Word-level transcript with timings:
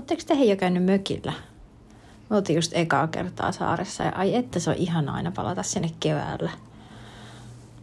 Oletteko 0.00 0.22
te 0.26 0.44
jo 0.44 0.56
käynyt 0.56 0.84
mökillä? 0.84 1.32
Me 2.30 2.36
oltiin 2.36 2.56
just 2.56 2.72
ekaa 2.74 3.06
kertaa 3.06 3.52
saaressa 3.52 4.04
ja 4.04 4.12
ai 4.14 4.34
että 4.34 4.60
se 4.60 4.70
on 4.70 4.76
ihan 4.76 5.08
aina 5.08 5.32
palata 5.32 5.62
sinne 5.62 5.90
keväällä. 6.00 6.50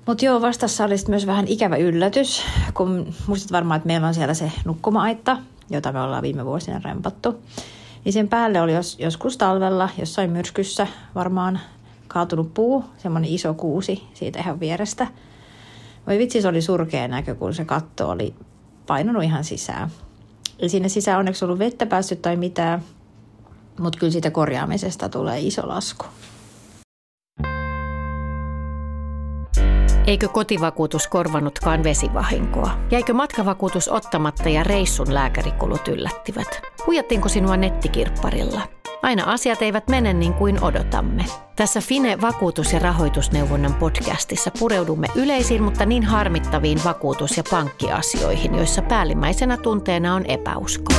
Mutta 0.05 0.25
joo, 0.25 0.41
vastassa 0.41 0.85
oli 0.85 0.95
myös 1.07 1.27
vähän 1.27 1.47
ikävä 1.47 1.75
yllätys, 1.75 2.43
kun 2.73 3.13
muistat 3.27 3.51
varmaan, 3.51 3.77
että 3.77 3.87
meillä 3.87 4.07
on 4.07 4.13
siellä 4.13 4.33
se 4.33 4.51
nukkuma-aitta, 4.65 5.37
jota 5.69 5.91
me 5.91 6.01
ollaan 6.01 6.21
viime 6.21 6.45
vuosina 6.45 6.81
rempattu. 6.83 7.43
Niin 8.05 8.13
sen 8.13 8.27
päälle 8.27 8.61
oli 8.61 8.73
jos, 8.73 8.99
joskus 8.99 9.37
talvella 9.37 9.89
jossain 9.97 10.31
myrskyssä 10.31 10.87
varmaan 11.15 11.59
kaatunut 12.07 12.53
puu, 12.53 12.85
semmoinen 12.97 13.31
iso 13.31 13.53
kuusi 13.53 14.03
siitä 14.13 14.39
ihan 14.39 14.59
vierestä. 14.59 15.07
Voi 16.07 16.17
vitsi, 16.17 16.41
se 16.41 16.47
oli 16.47 16.61
surkea 16.61 17.07
näkö, 17.07 17.35
kun 17.35 17.53
se 17.53 17.65
katto 17.65 18.09
oli 18.09 18.35
painunut 18.87 19.23
ihan 19.23 19.43
sisään. 19.43 19.91
Ei 20.59 20.69
sinne 20.69 20.89
sisään 20.89 21.19
onneksi 21.19 21.45
ollut 21.45 21.59
vettä 21.59 21.85
päässyt 21.85 22.21
tai 22.21 22.35
mitään, 22.35 22.83
mutta 23.79 23.99
kyllä 23.99 24.11
siitä 24.11 24.31
korjaamisesta 24.31 25.09
tulee 25.09 25.39
iso 25.39 25.67
lasku. 25.67 26.05
Eikö 30.07 30.27
kotivakuutus 30.27 31.07
korvanutkaan 31.07 31.83
vesivahinkoa? 31.83 32.77
Jäikö 32.91 33.13
matkavakuutus 33.13 33.89
ottamatta 33.89 34.49
ja 34.49 34.63
reissun 34.63 35.13
lääkärikulut 35.13 35.87
yllättivät? 35.87 36.61
Huijattiinko 36.87 37.29
sinua 37.29 37.57
nettikirpparilla? 37.57 38.61
Aina 39.01 39.23
asiat 39.23 39.61
eivät 39.61 39.87
mene 39.87 40.13
niin 40.13 40.33
kuin 40.33 40.63
odotamme. 40.63 41.25
Tässä 41.55 41.81
Fine 41.81 42.21
vakuutus- 42.21 42.73
ja 42.73 42.79
rahoitusneuvonnan 42.79 43.73
podcastissa 43.73 44.51
pureudumme 44.59 45.07
yleisiin, 45.15 45.63
mutta 45.63 45.85
niin 45.85 46.03
harmittaviin 46.03 46.79
vakuutus- 46.83 47.37
ja 47.37 47.43
pankkiasioihin, 47.51 48.55
joissa 48.55 48.81
päällimmäisenä 48.81 49.57
tunteena 49.57 50.15
on 50.15 50.25
epäusko. 50.25 50.93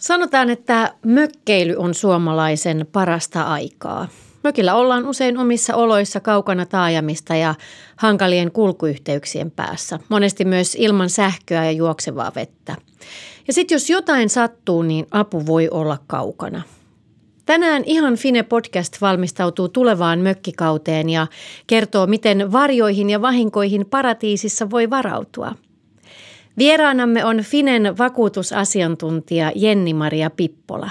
Sanotaan, 0.00 0.50
että 0.50 0.94
mökkeily 1.06 1.74
on 1.76 1.94
suomalaisen 1.94 2.86
parasta 2.92 3.42
aikaa. 3.42 4.08
Mökillä 4.44 4.74
ollaan 4.74 5.06
usein 5.06 5.38
omissa 5.38 5.74
oloissa 5.74 6.20
kaukana 6.20 6.66
taajamista 6.66 7.36
ja 7.36 7.54
hankalien 7.96 8.52
kulkuyhteyksien 8.52 9.50
päässä. 9.50 9.98
Monesti 10.08 10.44
myös 10.44 10.74
ilman 10.74 11.10
sähköä 11.10 11.64
ja 11.64 11.70
juoksevaa 11.70 12.32
vettä. 12.34 12.76
Ja 13.46 13.52
sitten 13.52 13.74
jos 13.74 13.90
jotain 13.90 14.28
sattuu, 14.28 14.82
niin 14.82 15.06
apu 15.10 15.46
voi 15.46 15.68
olla 15.70 15.98
kaukana. 16.06 16.62
Tänään 17.46 17.82
Ihan 17.86 18.16
Fine 18.16 18.42
podcast 18.42 19.00
valmistautuu 19.00 19.68
tulevaan 19.68 20.18
mökkikauteen 20.18 21.08
ja 21.08 21.26
kertoo, 21.66 22.06
miten 22.06 22.52
varjoihin 22.52 23.10
ja 23.10 23.22
vahinkoihin 23.22 23.86
paratiisissa 23.86 24.70
voi 24.70 24.90
varautua– 24.90 25.54
Vieraanamme 26.58 27.24
on 27.24 27.38
Finen 27.38 27.98
vakuutusasiantuntija 27.98 29.52
Jenni-Maria 29.54 30.30
Pippola. 30.30 30.90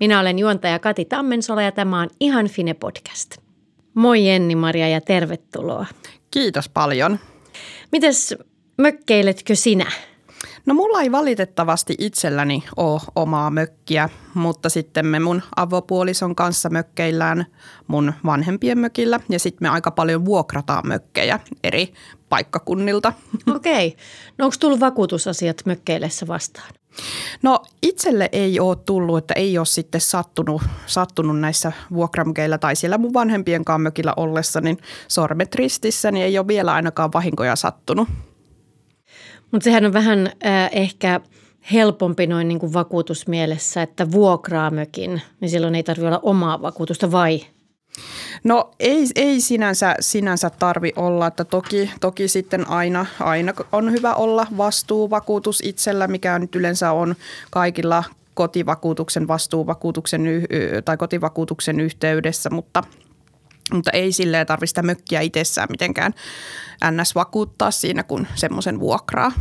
Minä 0.00 0.20
olen 0.20 0.38
juontaja 0.38 0.78
Kati 0.78 1.04
Tammensola 1.04 1.62
ja 1.62 1.72
tämä 1.72 2.00
on 2.00 2.08
Ihan 2.20 2.48
Fine 2.48 2.74
podcast. 2.74 3.36
Moi 3.94 4.26
Jenni-Maria 4.26 4.88
ja 4.88 5.00
tervetuloa. 5.00 5.86
Kiitos 6.30 6.68
paljon. 6.68 7.18
Mites 7.92 8.34
mökkeiletkö 8.78 9.54
sinä? 9.54 9.86
No 10.66 10.74
mulla 10.74 11.00
ei 11.00 11.12
valitettavasti 11.12 11.94
itselläni 11.98 12.64
ole 12.76 13.00
omaa 13.16 13.50
mökkiä, 13.50 14.08
mutta 14.34 14.68
sitten 14.68 15.06
me 15.06 15.20
mun 15.20 15.42
avopuolison 15.56 16.36
kanssa 16.36 16.70
mökkeillään 16.70 17.46
mun 17.86 18.12
vanhempien 18.24 18.78
mökillä 18.78 19.20
ja 19.28 19.38
sitten 19.38 19.64
me 19.64 19.68
aika 19.68 19.90
paljon 19.90 20.24
vuokrataan 20.24 20.86
mökkejä 20.86 21.40
eri 21.64 21.92
paikkakunnilta. 22.28 23.12
Okei. 23.56 23.86
Okay. 23.86 24.00
No 24.38 24.44
onko 24.44 24.56
tullut 24.60 24.80
vakuutusasiat 24.80 25.62
mökkeillessä 25.64 26.26
vastaan? 26.26 26.72
No 27.42 27.62
itselle 27.82 28.28
ei 28.32 28.60
ole 28.60 28.76
tullut, 28.76 29.18
että 29.18 29.34
ei 29.34 29.58
ole 29.58 29.66
sitten 29.66 30.00
sattunut, 30.00 30.62
sattunut 30.86 31.40
näissä 31.40 31.72
vuokramökeillä 31.92 32.58
tai 32.58 32.76
siellä 32.76 32.98
mun 32.98 33.14
vanhempien 33.14 33.64
mökillä 33.78 34.12
ollessa, 34.16 34.60
niin 34.60 34.78
sormet 35.08 35.54
ristissä, 35.54 36.10
niin 36.10 36.26
ei 36.26 36.38
ole 36.38 36.46
vielä 36.48 36.72
ainakaan 36.72 37.12
vahinkoja 37.14 37.56
sattunut. 37.56 38.08
Mutta 39.50 39.64
sehän 39.64 39.86
on 39.86 39.92
vähän 39.92 40.26
äh, 40.46 40.70
ehkä 40.72 41.20
helpompi 41.72 42.26
noin 42.26 42.48
niin 42.48 42.58
kuin 42.58 42.72
vakuutusmielessä, 42.72 43.82
että 43.82 44.10
vuokraa 44.10 44.70
mökin, 44.70 45.22
niin 45.40 45.50
silloin 45.50 45.74
ei 45.74 45.82
tarvitse 45.82 46.06
olla 46.06 46.20
omaa 46.22 46.62
vakuutusta 46.62 47.12
vai? 47.12 47.40
No 48.44 48.70
ei, 48.80 49.06
ei 49.14 49.40
sinänsä, 49.40 49.94
sinänsä 50.00 50.50
tarvi 50.50 50.92
olla, 50.96 51.26
että 51.26 51.44
toki, 51.44 51.90
toki 52.00 52.28
sitten 52.28 52.70
aina, 52.70 53.06
aina 53.20 53.52
on 53.72 53.92
hyvä 53.92 54.14
olla 54.14 54.46
vastuuvakuutus 54.56 55.60
itsellä, 55.64 56.06
mikä 56.06 56.38
nyt 56.38 56.54
yleensä 56.54 56.92
on 56.92 57.14
kaikilla 57.50 58.04
kotivakuutuksen 58.34 59.28
vastuuvakuutuksen 59.28 60.22
tai 60.84 60.96
kotivakuutuksen 60.96 61.80
yhteydessä, 61.80 62.50
mutta– 62.50 62.82
mutta 63.72 63.90
ei 63.90 64.12
silleen 64.12 64.46
tarvitse 64.46 64.70
sitä 64.70 64.82
mökkiä 64.82 65.20
itsessään 65.20 65.68
mitenkään 65.70 66.14
ns. 66.90 67.14
vakuuttaa 67.14 67.70
siinä, 67.70 68.02
kun 68.02 68.26
semmoisen 68.34 68.80
vuokraa. 68.80 69.32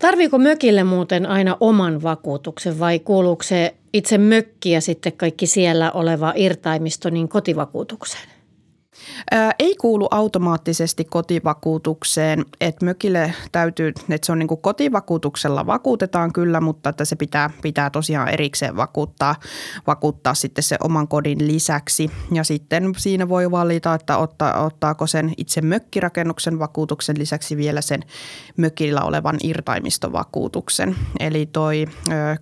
Tarviiko 0.00 0.38
mökille 0.38 0.84
muuten 0.84 1.26
aina 1.26 1.56
oman 1.60 2.02
vakuutuksen 2.02 2.78
vai 2.78 2.98
kuuluuko 2.98 3.42
se 3.42 3.74
itse 3.92 4.18
mökki 4.18 4.70
ja 4.70 4.80
sitten 4.80 5.12
kaikki 5.12 5.46
siellä 5.46 5.92
oleva 5.92 6.32
irtaimisto 6.36 7.10
niin 7.10 7.28
kotivakuutukseen? 7.28 8.29
Ei 9.58 9.76
kuulu 9.76 10.08
automaattisesti 10.10 11.04
kotivakuutukseen, 11.04 12.44
että 12.60 12.84
mökille 12.84 13.34
täytyy, 13.52 13.88
että 13.88 14.26
se 14.26 14.32
on 14.32 14.38
niin 14.38 14.48
kotivakuutuksella 14.48 15.66
vakuutetaan 15.66 16.32
kyllä, 16.32 16.60
mutta 16.60 16.90
että 16.90 17.04
se 17.04 17.16
pitää, 17.16 17.50
pitää 17.62 17.90
tosiaan 17.90 18.28
erikseen 18.28 18.76
vakuuttaa, 18.76 19.34
vakuuttaa 19.86 20.34
sitten 20.34 20.64
se 20.64 20.76
oman 20.84 21.08
kodin 21.08 21.46
lisäksi. 21.46 22.10
Ja 22.32 22.44
sitten 22.44 22.92
siinä 22.96 23.28
voi 23.28 23.50
valita, 23.50 23.94
että 23.94 24.16
ottaa, 24.16 24.64
ottaako 24.64 25.06
sen 25.06 25.32
itse 25.36 25.60
mökkirakennuksen 25.60 26.58
vakuutuksen 26.58 27.18
lisäksi 27.18 27.56
vielä 27.56 27.80
sen 27.80 28.02
mökillä 28.56 29.02
olevan 29.02 29.36
irtaimistovakuutuksen. 29.42 30.96
Eli 31.20 31.46
toi 31.46 31.86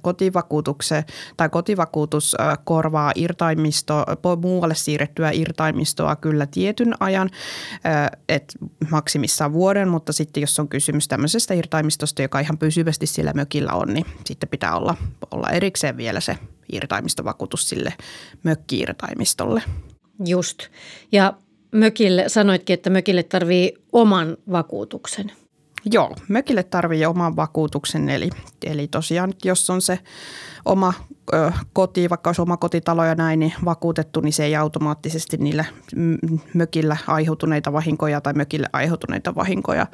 kotivakuutukse 0.02 1.04
tai 1.36 1.48
kotivakuutus 1.48 2.36
korvaa 2.64 3.12
irtaimisto, 3.14 4.04
muualle 4.42 4.74
siirrettyä 4.74 5.30
irtaimistoa 5.30 6.16
kyllä 6.16 6.46
tietyn 6.58 6.94
ajan, 7.00 7.30
että 8.28 8.58
maksimissaan 8.90 9.52
vuoden, 9.52 9.88
mutta 9.88 10.12
sitten 10.12 10.40
jos 10.40 10.58
on 10.58 10.68
kysymys 10.68 11.08
tämmöisestä 11.08 11.54
irtaimistosta, 11.54 12.22
joka 12.22 12.40
ihan 12.40 12.58
pysyvästi 12.58 13.06
sillä 13.06 13.32
mökillä 13.34 13.72
on, 13.72 13.94
niin 13.94 14.06
sitten 14.24 14.48
pitää 14.48 14.76
olla, 14.76 14.94
olla 15.30 15.48
erikseen 15.50 15.96
vielä 15.96 16.20
se 16.20 16.38
irtaimistovakuutus 16.72 17.68
sille 17.68 17.94
mökki-irtaimistolle. 18.42 19.62
Just. 20.26 20.58
Ja 21.12 21.34
mökille, 21.72 22.24
sanoitkin, 22.28 22.74
että 22.74 22.90
mökille 22.90 23.22
tarvii 23.22 23.74
oman 23.92 24.36
vakuutuksen. 24.52 25.32
Joo, 25.84 26.14
mökille 26.28 26.62
tarvii 26.62 27.06
oman 27.06 27.36
vakuutuksen, 27.36 28.08
eli, 28.08 28.30
eli 28.64 28.88
tosiaan 28.88 29.34
jos 29.44 29.70
on 29.70 29.82
se 29.82 29.98
oma 30.64 30.94
ö, 31.34 31.52
koti, 31.72 32.10
vaikka 32.10 32.28
olisi 32.28 32.42
oma 32.42 32.56
kotitalo 32.56 33.04
ja 33.04 33.14
näin, 33.14 33.40
niin 33.40 33.52
vakuutettu, 33.64 34.20
niin 34.20 34.32
se 34.32 34.44
ei 34.44 34.56
automaattisesti 34.56 35.36
niillä 35.36 35.64
mökillä 36.54 36.96
aiheutuneita 37.06 37.72
vahinkoja 37.72 38.20
tai 38.20 38.32
mökille 38.32 38.68
aiheutuneita 38.72 39.34
vahinkoja 39.34 39.86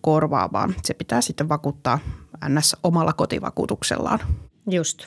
korvaa, 0.00 0.52
vaan 0.52 0.74
se 0.82 0.94
pitää 0.94 1.20
sitten 1.20 1.48
vakuuttaa 1.48 1.98
ns. 2.48 2.76
omalla 2.82 3.12
kotivakuutuksellaan. 3.12 4.18
Just. 4.70 5.06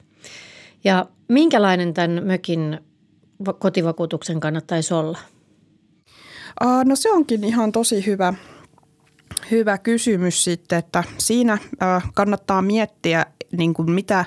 Ja 0.84 1.06
minkälainen 1.28 1.94
tämän 1.94 2.24
mökin 2.24 2.80
kotivakuutuksen 3.60 4.40
kannattaisi 4.40 4.94
olla? 4.94 5.20
No 6.86 6.96
se 6.96 7.12
onkin 7.12 7.44
ihan 7.44 7.72
tosi 7.72 8.06
hyvä, 8.06 8.34
hyvä 9.52 9.78
kysymys 9.78 10.44
sitten, 10.44 10.80
että 10.80 11.04
siinä 11.18 11.58
kannattaa 12.14 12.62
miettiä 12.62 13.26
niin 13.58 13.74
kuin 13.74 13.92
mitä, 13.92 14.26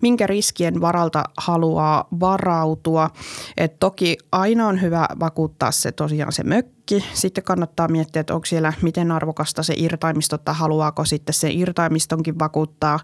minkä 0.00 0.26
riskien 0.26 0.80
varalta 0.80 1.24
haluaa 1.36 2.08
varautua. 2.20 3.10
Et 3.56 3.78
toki 3.80 4.16
aina 4.32 4.68
on 4.68 4.80
hyvä 4.80 5.08
vakuuttaa 5.20 5.70
se 5.70 5.92
tosiaan 5.92 6.32
se 6.32 6.42
mökki. 6.42 7.04
Sitten 7.14 7.44
kannattaa 7.44 7.88
miettiä, 7.88 8.20
että 8.20 8.34
onko 8.34 8.46
siellä 8.46 8.72
miten 8.82 9.12
arvokasta 9.12 9.62
se 9.62 9.74
irtaimisto, 9.76 10.36
että 10.36 10.52
haluaako 10.52 11.04
sitten 11.04 11.34
se 11.34 11.50
irtaimistonkin 11.50 12.38
vakuuttaa. 12.38 13.00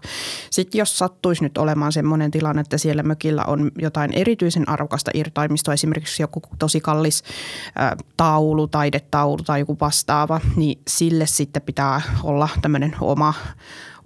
Sitten 0.49 0.79
jos 0.79 0.97
sattuisi 0.97 1.43
nyt 1.43 1.57
olemaan 1.57 1.91
sellainen 1.91 2.31
tilanne, 2.31 2.61
että 2.61 2.77
siellä 2.77 3.03
mökillä 3.03 3.43
on 3.43 3.71
jotain 3.79 4.13
erityisen 4.13 4.69
arvokasta 4.69 5.11
irtaimistoa, 5.13 5.73
esimerkiksi 5.73 6.23
joku 6.23 6.41
tosi 6.59 6.79
kallis 6.79 7.23
taulu, 8.17 8.67
taidetaulu 8.67 9.43
tai 9.43 9.59
joku 9.59 9.77
vastaava, 9.81 10.41
niin 10.55 10.81
sille 10.87 11.25
sitten 11.25 11.54
pitää 11.61 12.01
olla 12.23 12.49
tämmöinen 12.61 12.95
oma 13.01 13.33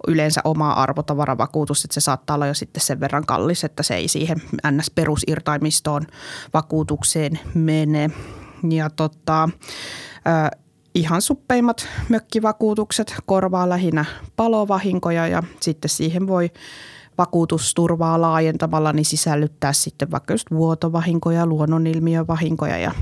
yleensä 0.08 0.40
oma 0.44 0.72
arvotavaravakatus, 0.72 1.84
että 1.84 1.94
se 1.94 2.00
saattaa 2.00 2.34
olla 2.34 2.46
jo 2.46 2.54
sitten 2.54 2.80
sen 2.82 3.00
verran 3.00 3.26
kallis, 3.26 3.64
että 3.64 3.82
se 3.82 3.94
ei 3.94 4.08
siihen 4.08 4.42
NS-perusirtaimistoon 4.66 6.06
vakuutukseen 6.54 7.38
mene. 7.54 8.10
Ja 8.70 8.90
tota, 8.90 9.48
ihan 10.94 11.22
suppeimmat 11.22 11.88
mökkivakuutukset 12.08 13.14
korvaa 13.26 13.68
lähinnä 13.68 14.04
palovahinkoja 14.36 15.26
ja 15.26 15.42
sitten 15.60 15.88
siihen 15.88 16.26
voi 16.26 16.50
vakuutusturvaa 17.18 18.20
laajentamalla 18.20 18.92
niin 18.92 19.04
sisällyttää 19.04 19.72
sitten 19.72 20.10
vaikka 20.10 20.34
just 20.34 20.50
vuotovahinkoja, 20.50 21.46
luonnonilmiövahinkoja 21.46 22.78
ja 22.78 22.92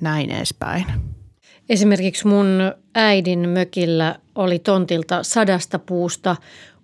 näin 0.00 0.30
edespäin. 0.30 0.86
Esimerkiksi 1.68 2.26
mun 2.26 2.58
äidin 2.94 3.48
mökillä 3.48 4.14
oli 4.34 4.58
tontilta 4.58 5.22
sadasta 5.22 5.78
puusta 5.78 6.36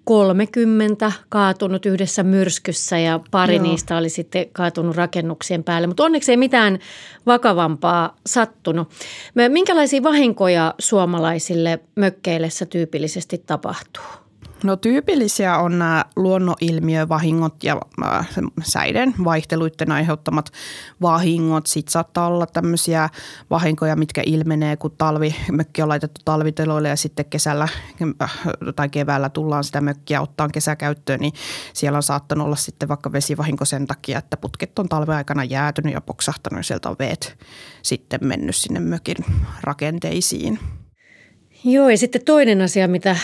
30 0.05 1.13
kaatunut 1.29 1.87
yhdessä 1.87 2.23
myrskyssä 2.23 2.99
ja 2.99 3.21
pari 3.31 3.55
Joo. 3.55 3.63
niistä 3.63 3.97
oli 3.97 4.09
sitten 4.09 4.47
kaatunut 4.53 4.97
rakennuksien 4.97 5.65
päälle. 5.65 5.87
Mutta 5.87 6.05
onneksi 6.05 6.33
ei 6.33 6.37
mitään 6.37 6.79
vakavampaa 7.27 8.17
sattunut. 8.27 8.89
Minkälaisia 9.49 10.03
vahinkoja 10.03 10.75
suomalaisille 10.79 11.81
mökkeillessä 11.97 12.67
tyypillisesti 12.67 13.39
tapahtuu? 13.47 14.24
No 14.65 14.77
tyypillisiä 14.77 15.59
on 15.59 15.79
nämä 15.79 16.05
luonnonilmiövahingot 16.17 17.65
ja 17.65 17.81
äh, 18.05 18.29
säiden 18.63 19.15
vaihteluiden 19.25 19.93
aiheuttamat 19.93 20.51
vahingot. 21.03 21.67
Sitten 21.67 21.93
saattaa 21.93 22.27
olla 22.27 22.47
tämmöisiä 22.47 23.09
vahinkoja, 23.51 23.97
mitkä 23.97 24.23
ilmenee, 24.27 24.77
kun 24.77 24.91
talvi, 24.99 25.37
mökki 25.53 25.83
on 25.83 25.89
laitettu 25.89 26.21
talviteloille 26.25 26.89
ja 26.89 26.97
sitten 26.97 27.25
kesällä 27.25 27.69
äh, 28.23 28.33
tai 28.77 28.89
keväällä 28.89 29.29
tullaan 29.29 29.65
sitä 29.65 29.81
mökkiä 29.81 30.21
ottaa 30.21 30.49
kesäkäyttöön, 30.49 31.21
niin 31.21 31.33
siellä 31.73 31.97
on 31.97 32.03
saattanut 32.03 32.45
olla 32.45 32.57
sitten 32.57 32.89
vaikka 32.89 33.13
vesivahinko 33.13 33.65
sen 33.65 33.87
takia, 33.87 34.19
että 34.19 34.37
putket 34.37 34.79
on 34.79 34.89
talven 34.89 35.17
aikana 35.17 35.45
jäätynyt 35.45 35.95
ja 35.95 36.01
poksahtanut 36.01 36.59
ja 36.59 36.63
sieltä 36.63 36.91
on 36.91 36.97
veet 36.99 37.39
sitten 37.83 38.21
mennyt 38.23 38.57
sinne 38.57 38.81
mökin 38.81 39.25
rakenteisiin. 39.63 40.59
Joo, 41.65 41.89
ja 41.89 41.99
sitten 41.99 42.25
toinen 42.25 42.61
asia, 42.61 42.89
mitä, 42.89 43.17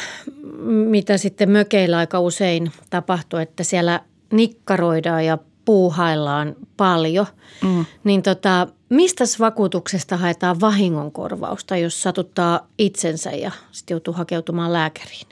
mitä 0.66 1.19
sitten 1.19 1.50
mökeillä 1.50 1.98
aika 1.98 2.20
usein 2.20 2.72
tapahtuu, 2.90 3.38
että 3.38 3.64
siellä 3.64 4.00
nikkaroidaan 4.32 5.25
ja 5.25 5.38
puuhaillaan 5.64 6.56
paljon, 6.76 7.26
mm. 7.62 7.84
niin 8.04 8.22
tota, 8.22 8.66
mistä 8.88 9.25
vakuutuksesta 9.40 10.16
haetaan 10.16 10.60
vahingonkorvausta, 10.60 11.76
jos 11.76 12.02
satuttaa 12.02 12.66
itsensä 12.78 13.31
ja 13.31 13.50
sitten 13.72 13.94
joutuu 13.94 14.14
hakeutumaan 14.14 14.72
lääkäriin? 14.72 15.26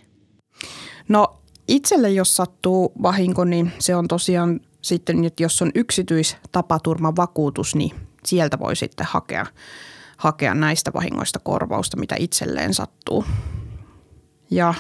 No 1.09 1.37
itselle, 1.69 2.11
jos 2.11 2.37
sattuu 2.37 2.93
vahinko, 3.03 3.45
niin 3.45 3.73
se 3.79 3.97
on 3.97 4.09
tosiaan 4.09 4.61
sitten, 4.83 5.25
että 5.25 5.43
jos 5.43 5.63
on 5.63 5.71
yksityistapaturmavakuutus, 5.75 7.75
niin 7.75 7.95
sieltä 8.25 8.59
voi 8.59 8.77
sitten 8.77 9.07
hakea 9.11 9.47
hakea 10.19 10.55
näistä 10.55 10.91
vahingoista 10.95 11.39
korvausta, 11.39 11.97
mitä 11.97 12.17
itselleen 12.19 12.75
sattuu. 12.75 13.25
Ja 14.51 14.75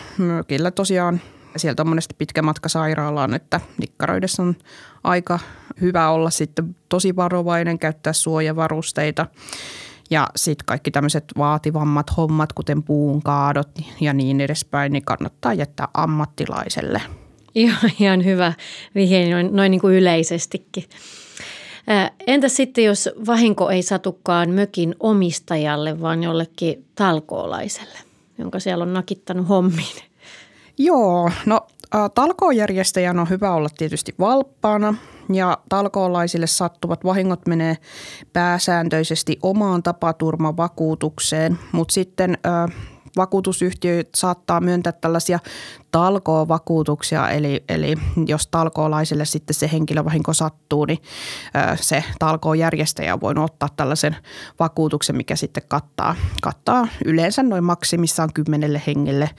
kyllä 0.49 0.70
tosiaan 0.70 1.20
sieltä 1.56 1.82
on 1.82 1.88
monesti 1.88 2.14
pitkä 2.19 2.43
matka 2.43 2.69
sairaalaan, 2.69 3.35
että 3.35 3.61
nikkaroidessa 3.79 4.43
on 4.43 4.56
aika 5.05 5.38
hyvä 5.81 6.11
olla 6.11 6.31
sitten 6.31 6.76
tosi 6.88 7.17
varovainen, 7.17 7.79
käyttää 7.79 8.12
suojavarusteita. 8.12 9.26
Ja 10.11 10.29
sitten 10.37 10.67
kaikki 10.67 10.90
tämmöiset 10.90 11.25
vaativammat 11.38 12.17
hommat, 12.17 12.52
kuten 12.52 12.82
puun 12.82 13.23
kaadot 13.23 13.70
ja 14.00 14.12
niin 14.12 14.41
edespäin, 14.41 14.93
niin 14.93 15.05
kannattaa 15.05 15.55
jättää 15.55 15.88
ammattilaiselle. 15.94 17.02
Ihan, 17.55 17.91
ihan 18.00 18.25
hyvä 18.25 18.52
vihje 18.94 19.31
noin, 19.31 19.56
noin 19.56 19.70
niin 19.70 19.81
kuin 19.81 19.94
yleisestikin. 19.94 20.84
Entä 22.26 22.49
sitten, 22.49 22.85
jos 22.85 23.08
vahinko 23.26 23.70
ei 23.70 23.82
satukaan 23.82 24.50
mökin 24.50 24.94
omistajalle, 25.00 26.00
vaan 26.00 26.23
jollekin 26.23 26.85
talkoolaiselle, 26.94 27.99
jonka 28.38 28.61
siellä 28.61 28.82
on 28.82 28.93
nakittanut 28.93 29.49
hommiin? 29.49 30.02
Joo, 30.79 31.31
no 31.46 31.67
talkoojärjestäjän 32.14 33.19
on 33.19 33.31
hyvä 33.31 33.55
olla 33.55 33.69
tietysti 33.79 34.14
valppaana 34.19 34.94
ja 35.32 35.58
talkoolaisille 35.69 36.46
sattuvat 36.46 37.05
vahingot 37.05 37.46
menee 37.46 37.76
pääsääntöisesti 38.32 39.38
omaan 39.43 39.82
tapaturmavakuutukseen, 39.82 41.58
mutta 41.73 41.93
sitten 41.93 42.38
vakuutusyhtiöt 43.16 44.08
saattaa 44.14 44.60
myöntää 44.60 44.93
tällaisia 44.93 45.38
talkoovakuutuksia, 45.90 47.31
eli, 47.31 47.64
eli 47.69 47.94
jos 48.26 48.46
talkoolaiselle 48.46 49.25
sitten 49.25 49.55
se 49.55 49.70
henkilövahinko 49.72 50.32
sattuu, 50.32 50.84
niin 50.84 50.99
se 51.81 52.05
talkoojärjestäjä 52.19 53.20
voinut 53.20 53.50
ottaa 53.50 53.69
tällaisen 53.76 54.16
vakuutuksen, 54.60 55.16
mikä 55.16 55.37
sitten 55.37 55.62
kattaa, 55.69 56.14
kattaa 56.43 56.88
yleensä 57.05 57.43
noin 57.43 57.64
maksimissaan 57.64 58.32
kymmenelle 58.34 58.82
hengelle, 58.87 59.31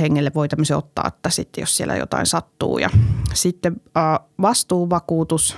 hengelle 0.00 0.30
voi 0.34 0.48
tämmöisen 0.48 0.76
ottaa, 0.76 1.04
että 1.08 1.30
sitten 1.30 1.62
jos 1.62 1.76
siellä 1.76 1.96
jotain 1.96 2.26
sattuu. 2.26 2.78
Ja 2.78 2.90
sitten 3.34 3.76
vastuuvakuutus 4.42 5.56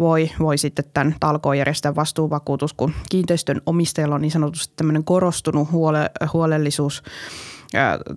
voi, 0.00 0.30
voi 0.38 0.58
sitten 0.58 0.84
tämän 0.94 1.14
talkoon 1.20 1.58
järjestää 1.58 1.94
vastuuvakuutus, 1.94 2.72
kun 2.72 2.92
kiinteistön 3.10 3.60
omistajalla 3.66 4.14
on 4.14 4.20
niin 4.20 4.30
sanotusti 4.30 4.74
tämmöinen 4.76 5.04
korostunut 5.04 5.72
huole, 5.72 6.10
huolellisuus 6.32 7.02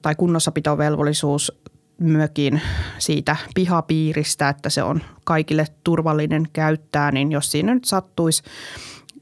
tai 0.01 0.15
kunnossapitovelvollisuus 0.15 1.51
mökin 2.01 2.61
siitä 2.97 3.35
pihapiiristä, 3.55 4.49
että 4.49 4.69
se 4.69 4.83
on 4.83 5.01
kaikille 5.23 5.65
turvallinen 5.83 6.47
käyttää, 6.53 7.11
niin 7.11 7.31
jos 7.31 7.51
siinä 7.51 7.73
nyt 7.73 7.85
sattuisi 7.85 8.43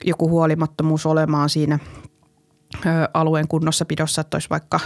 joku 0.03 0.29
huolimattomuus 0.29 1.05
olemaan 1.05 1.49
siinä 1.49 1.79
alueen 3.13 3.47
kunnossapidossa, 3.47 4.21
että 4.21 4.35
olisi 4.35 4.49
vaikka 4.49 4.79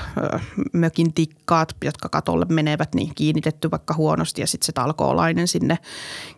mökin 0.73 1.13
tikkaat, 1.13 1.75
jotka 1.83 2.09
katolle 2.09 2.45
menevät, 2.49 2.95
niin 2.95 3.11
kiinnitetty 3.15 3.71
vaikka 3.71 3.93
huonosti 3.93 4.41
ja 4.41 4.47
sitten 4.47 4.65
se 4.65 4.71
talkoolainen 4.71 5.47
sinne 5.47 5.77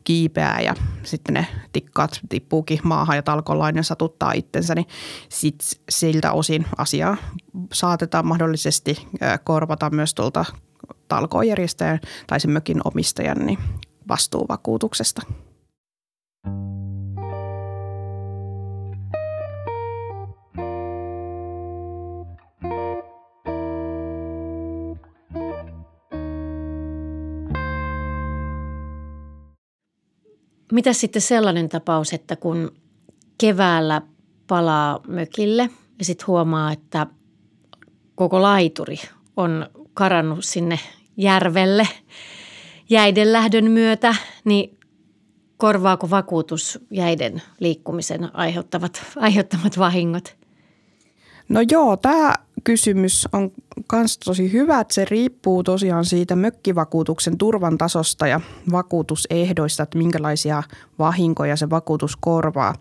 kiipeää 0.03 0.61
ja 0.61 0.75
sitten 1.03 1.33
ne 1.33 1.47
tikkaat 1.73 2.19
tippuukin 2.29 2.79
maahan 2.83 3.15
ja 3.15 3.23
talkoolainen 3.23 3.83
satuttaa 3.83 4.31
itsensä, 4.31 4.75
niin 4.75 4.87
sitten 5.29 5.67
siltä 5.89 6.31
osin 6.31 6.65
asiaa 6.77 7.17
saatetaan 7.73 8.27
mahdollisesti 8.27 9.07
korvata 9.43 9.89
myös 9.89 10.13
tuolta 10.13 10.45
talkoojärjestäjän 11.07 11.99
tai 12.27 12.39
sen 12.39 12.51
mökin 12.51 12.81
omistajan 12.83 13.45
niin 13.45 13.59
vastuuvakuutuksesta. 14.07 15.21
Mitä 30.77 30.93
sitten 30.93 31.21
sellainen 31.21 31.69
tapaus, 31.69 32.13
että 32.13 32.35
kun 32.35 32.71
keväällä 33.37 34.01
palaa 34.47 34.99
mökille 35.07 35.69
ja 35.99 36.05
sitten 36.05 36.27
huomaa, 36.27 36.71
että 36.71 37.07
koko 38.15 38.41
laituri 38.41 38.97
on 39.37 39.69
karannut 39.93 40.45
sinne 40.45 40.79
järvelle 41.17 41.87
jäiden 42.89 43.33
lähdön 43.33 43.71
myötä, 43.71 44.15
niin 44.45 44.77
korvaako 45.57 46.09
vakuutus 46.09 46.79
jäiden 46.91 47.41
liikkumisen 47.59 48.35
aiheuttavat, 48.35 49.01
aiheuttamat 49.15 49.77
vahingot? 49.77 50.35
No 51.49 51.59
joo, 51.71 51.97
tämä 51.97 52.33
kysymys 52.67 53.27
on 53.33 53.51
myös 53.91 54.17
tosi 54.17 54.51
hyvä, 54.51 54.79
että 54.79 54.93
se 54.93 55.05
riippuu 55.05 55.63
tosiaan 55.63 56.05
siitä 56.05 56.35
mökkivakuutuksen 56.35 57.37
turvan 57.37 57.77
tasosta 57.77 58.27
ja 58.27 58.41
vakuutusehdoista, 58.71 59.83
että 59.83 59.97
minkälaisia 59.97 60.63
vahinkoja 60.99 61.55
se 61.55 61.69
vakuutus 61.69 62.15
korvaa. 62.15 62.75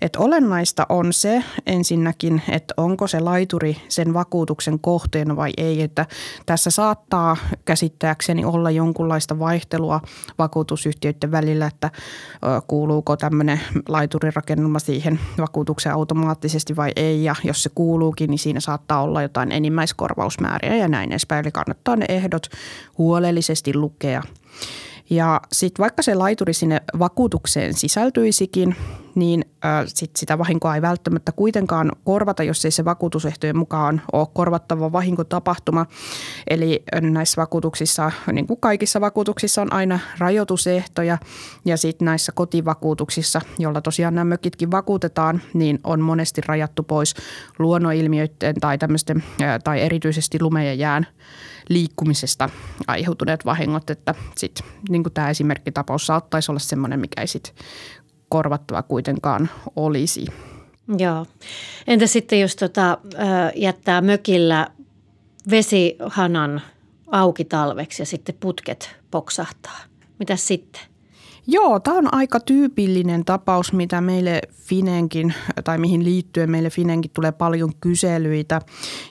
Et 0.00 0.16
olennaista 0.16 0.86
on 0.88 1.12
se 1.12 1.44
ensinnäkin, 1.66 2.42
että 2.48 2.74
onko 2.76 3.06
se 3.06 3.20
laituri 3.20 3.76
sen 3.88 4.14
vakuutuksen 4.14 4.78
kohteena 4.80 5.36
vai 5.36 5.50
ei. 5.56 5.82
Että 5.82 6.06
tässä 6.46 6.70
saattaa 6.70 7.36
käsittääkseni 7.64 8.44
olla 8.44 8.70
jonkunlaista 8.70 9.38
vaihtelua 9.38 10.00
vakuutusyhtiöiden 10.38 11.30
välillä, 11.30 11.66
että 11.66 11.90
kuuluuko 12.66 13.16
tämmöinen 13.16 13.60
laiturirakennelma 13.88 14.78
siihen 14.78 15.20
vakuutukseen 15.38 15.94
automaattisesti 15.94 16.76
vai 16.76 16.92
ei. 16.96 17.24
Ja 17.24 17.34
jos 17.44 17.62
se 17.62 17.70
kuuluukin, 17.74 18.30
niin 18.30 18.38
siinä 18.38 18.60
saattaa 18.60 19.02
olla 19.02 19.22
jotain 19.22 19.52
enimmäiskorvausmääriä 19.52 20.76
ja 20.76 20.88
näin 20.88 21.12
edespäin. 21.12 21.44
Eli 21.44 21.52
kannattaa 21.52 21.96
ne 21.96 22.06
ehdot 22.08 22.46
huolellisesti 22.98 23.74
lukea. 23.74 24.22
Ja 25.10 25.40
sitten 25.52 25.82
vaikka 25.82 26.02
se 26.02 26.14
laituri 26.14 26.52
sinne 26.52 26.80
vakuutukseen 26.98 27.74
sisältyisikin, 27.74 28.76
niin 29.14 29.44
sit 29.86 30.16
sitä 30.16 30.38
vahinkoa 30.38 30.74
ei 30.74 30.82
välttämättä 30.82 31.32
kuitenkaan 31.32 31.92
korvata, 32.04 32.42
jos 32.42 32.64
ei 32.64 32.70
se 32.70 32.84
vakuutusehtojen 32.84 33.56
mukaan 33.56 34.02
ole 34.12 34.26
korvattava 34.34 34.92
vahinkotapahtuma. 34.92 35.86
Eli 36.50 36.82
näissä 37.00 37.40
vakuutuksissa, 37.40 38.12
niin 38.32 38.46
kuin 38.46 38.60
kaikissa 38.60 39.00
vakuutuksissa 39.00 39.62
on 39.62 39.72
aina 39.72 39.98
rajoitusehtoja 40.18 41.18
ja 41.64 41.76
sitten 41.76 42.06
näissä 42.06 42.32
kotivakuutuksissa, 42.32 43.40
jolla 43.58 43.80
tosiaan 43.80 44.14
nämä 44.14 44.24
mökitkin 44.24 44.70
vakuutetaan, 44.70 45.42
niin 45.54 45.78
on 45.84 46.00
monesti 46.00 46.40
rajattu 46.46 46.82
pois 46.82 47.14
luonnonilmiöiden 47.58 48.54
tai 48.60 48.78
tai 49.64 49.80
erityisesti 49.80 50.38
lumen 50.40 50.66
ja 50.66 50.74
jään 50.74 51.06
liikkumisesta 51.68 52.50
aiheutuneet 52.86 53.44
vahingot, 53.44 53.90
että 53.90 54.14
sitten 54.36 54.66
niin 54.88 55.02
kuin 55.02 55.12
tämä 55.12 55.30
esimerkkitapaus 55.30 56.06
saattaisi 56.06 56.52
olla 56.52 56.58
sellainen, 56.58 57.00
mikä 57.00 57.20
ei 57.20 57.26
sitten 57.26 57.54
korvattava 58.28 58.82
kuitenkaan 58.82 59.50
olisi. 59.76 60.26
Joo. 60.98 61.26
Entä 61.86 62.06
sitten 62.06 62.40
jos 62.40 62.56
tota, 62.56 62.98
jättää 63.54 64.00
mökillä 64.00 64.68
vesihanan 65.50 66.62
auki 67.10 67.44
talveksi 67.44 68.02
ja 68.02 68.06
sitten 68.06 68.34
putket 68.40 68.96
poksahtaa? 69.10 69.78
Mitä 70.18 70.36
sitten? 70.36 70.82
Joo, 71.50 71.80
tämä 71.80 71.98
on 71.98 72.14
aika 72.14 72.40
tyypillinen 72.40 73.24
tapaus, 73.24 73.72
mitä 73.72 74.00
meille 74.00 74.40
Finenkin, 74.52 75.34
tai 75.64 75.78
mihin 75.78 76.04
liittyen 76.04 76.50
meille 76.50 76.70
Finenkin 76.70 77.10
tulee 77.14 77.32
paljon 77.32 77.72
kyselyitä. 77.80 78.60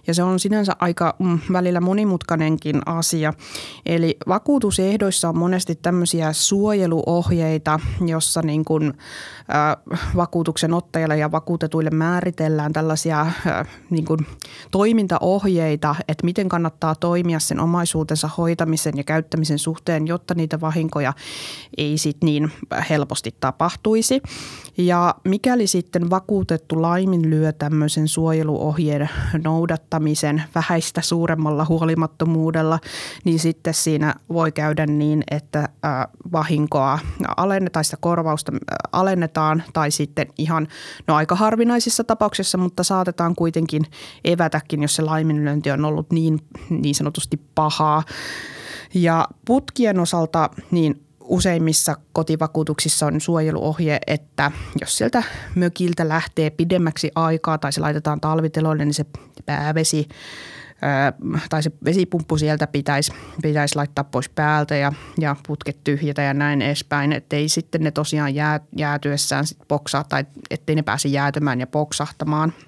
Ja 0.08 0.14
se 0.14 0.24
on 0.24 0.40
sinänsä 0.40 0.76
aika 0.80 1.16
mm, 1.20 1.40
välillä 1.54 1.82
monimutkainenkin 1.82 2.82
asia. 2.86 3.34
Eli 3.86 4.18
vakuutusehdoissa 4.28 5.30
on 5.30 5.38
monesti 5.38 5.76
tämmöisiä 5.76 6.34
suojeluohjeita, 6.34 7.80
jossa 8.06 8.42
niin 8.42 8.66
kuin, 8.66 8.88
äh, 8.88 9.98
vakuutuksen 10.16 10.74
ottajalle 10.74 11.18
ja 11.18 11.32
vakuutetuille 11.32 11.90
määritellään 11.90 12.74
tällaisia 12.74 13.22
äh, 13.22 13.68
niin 13.90 14.06
kuin 14.06 14.20
toimintaohjeita, 14.72 15.96
että 16.08 16.26
miten 16.26 16.50
kannattaa 16.50 16.96
toimia 16.96 17.40
sen 17.40 17.60
omaisuutensa 17.60 18.30
hoitamisen 18.38 18.98
ja 18.98 19.04
käyttämisen 19.04 19.60
suhteen, 19.60 20.08
jotta 20.08 20.34
niitä 20.34 20.62
vahinkoja 20.62 21.14
ei 21.78 21.98
sitten 21.98 22.27
niin 22.28 22.52
helposti 22.90 23.36
tapahtuisi. 23.40 24.22
Ja 24.78 25.16
mikäli 25.24 25.68
sitten 25.68 26.10
vakuutettu 26.10 26.82
laiminlyö 26.82 27.52
tämmöisen 27.52 28.08
suojeluohjeen 28.08 29.10
noudattamisen 29.44 30.44
vähäistä 30.56 31.02
suuremmalla 31.02 31.66
huolimattomuudella, 31.66 32.80
niin 33.24 33.40
sitten 33.40 33.74
siinä 33.74 34.16
voi 34.30 34.52
käydä 34.52 34.86
niin, 34.86 35.24
että 35.32 35.70
vahinkoa 36.32 37.00
alennetaan, 37.38 37.86
sitä 37.86 37.98
korvausta 38.00 38.52
alennetaan 38.92 39.64
tai 39.74 39.92
sitten 39.92 40.28
ihan, 40.38 40.68
no 41.08 41.16
aika 41.16 41.36
harvinaisissa 41.36 42.04
tapauksissa, 42.04 42.58
mutta 42.58 42.84
saatetaan 42.84 43.36
kuitenkin 43.36 43.84
evätäkin, 44.26 44.82
jos 44.82 44.96
se 44.96 45.02
laiminlyönti 45.02 45.72
on 45.72 45.86
ollut 45.86 46.12
niin, 46.12 46.40
niin 46.70 46.96
sanotusti 46.96 47.42
pahaa. 47.56 48.04
Ja 48.94 49.28
putkien 49.46 50.00
osalta 50.00 50.50
niin 50.72 51.07
useimmissa 51.28 51.96
kotivakuutuksissa 52.14 53.06
on 53.06 53.22
suojeluohje, 53.22 54.00
että 54.08 54.52
jos 54.82 54.98
sieltä 54.98 55.24
mökiltä 55.56 56.08
lähtee 56.08 56.50
pidemmäksi 56.50 57.12
aikaa 57.16 57.58
tai 57.58 57.74
se 57.74 57.82
laitetaan 57.82 58.22
talviteloille, 58.22 58.86
niin 58.86 58.94
se 58.94 59.06
päävesi 59.46 60.08
tai 61.50 61.64
se 61.64 61.72
vesipumppu 61.86 62.38
sieltä 62.38 62.68
pitäisi, 62.68 63.14
pitäisi 63.42 63.76
laittaa 63.76 64.04
pois 64.04 64.30
päältä 64.30 64.76
ja, 64.76 64.94
ja 65.20 65.36
putket 65.48 65.84
tyhjätä 65.84 66.22
ja 66.22 66.34
näin 66.34 66.62
edespäin, 66.62 67.14
ettei 67.14 67.50
sitten 67.50 67.84
ne 67.84 67.92
tosiaan 67.92 68.36
jää, 68.36 68.60
jäätyessään 68.76 69.48
sit 69.48 69.58
poksaa 69.68 70.04
tai 70.04 70.26
ettei 70.50 70.76
ne 70.76 70.82
pääse 70.82 71.08
jäätymään 71.08 71.60
ja 71.60 71.68
poksahtamaan– 71.68 72.54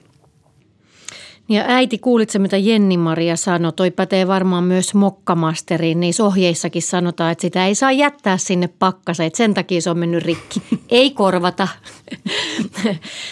ja 1.50 1.64
äiti, 1.68 1.98
kuulitse 1.98 2.40
mitä 2.40 2.58
Jenni-Maria 2.58 3.36
sanoi, 3.36 3.74
toi 3.74 3.92
pätee 3.92 4.28
varmaan 4.28 4.64
myös 4.64 4.94
mokkamasteriin. 4.94 6.00
Niissä 6.00 6.24
ohjeissakin 6.24 6.82
sanotaan, 6.82 7.32
että 7.32 7.42
sitä 7.42 7.66
ei 7.66 7.76
saa 7.76 7.92
jättää 7.92 8.38
sinne 8.38 8.70
pakkaseen, 8.80 9.28
että 9.28 9.38
sen 9.38 9.54
takia 9.54 9.82
se 9.82 9.90
on 9.90 9.98
mennyt 9.98 10.24
rikki. 10.24 10.62
Ei 10.90 11.12
korvata. 11.12 11.68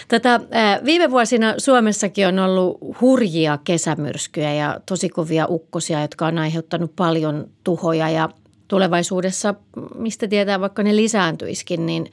Tätä, 0.08 0.40
viime 0.86 1.12
vuosina 1.12 1.54
Suomessakin 1.58 2.28
on 2.28 2.40
ollut 2.40 2.78
hurjia 3.02 3.60
kesämyrskyjä 3.64 4.54
ja 4.54 4.80
tosi 4.86 5.10
kovia 5.10 5.48
ukkosia, 5.50 6.02
jotka 6.02 6.28
on 6.28 6.38
aiheuttanut 6.38 6.96
paljon 6.96 7.48
tuhoja 7.64 8.10
ja 8.10 8.30
tulevaisuudessa, 8.68 9.56
mistä 9.96 10.28
tietää 10.28 10.60
vaikka 10.60 10.84
ne 10.84 10.96
lisääntyisikin, 10.96 11.86
niin 11.86 12.12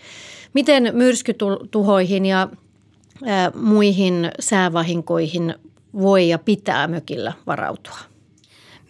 miten 0.52 0.90
myrskytuhoihin 0.92 2.26
ja 2.26 2.48
muihin 3.54 4.30
säävahinkoihin 4.40 5.54
voi 6.00 6.28
ja 6.28 6.38
pitää 6.38 6.86
mökillä 6.88 7.32
varautua? 7.46 7.98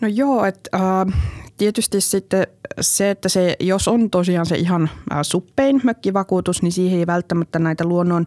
No 0.00 0.08
joo, 0.08 0.44
että 0.44 0.70
äh, 0.74 1.20
tietysti 1.56 2.00
sitten 2.00 2.46
se, 2.80 3.10
että 3.10 3.28
se, 3.28 3.56
jos 3.60 3.88
on 3.88 4.10
tosiaan 4.10 4.46
se 4.46 4.56
ihan 4.56 4.90
äh, 5.12 5.18
suppein 5.22 5.80
mökkivakuutus, 5.84 6.62
niin 6.62 6.72
siihen 6.72 6.98
ei 6.98 7.06
välttämättä 7.06 7.58
näitä 7.58 7.84
luonnon 7.84 8.26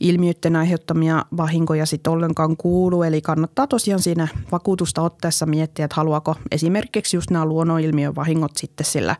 ilmiöiden 0.00 0.56
aiheuttamia 0.56 1.24
vahinkoja 1.36 1.86
sitten 1.86 2.12
ollenkaan 2.12 2.56
kuulu. 2.56 3.02
Eli 3.02 3.20
kannattaa 3.20 3.66
tosiaan 3.66 4.02
siinä 4.02 4.28
vakuutusta 4.52 5.02
ottaessa 5.02 5.46
miettiä, 5.46 5.84
että 5.84 5.96
haluaako 5.96 6.34
esimerkiksi 6.50 7.16
just 7.16 7.30
nämä 7.30 7.46
luonnonilmiön 7.46 8.14
vahingot 8.14 8.56
sitten 8.56 8.86
sillä 8.86 9.16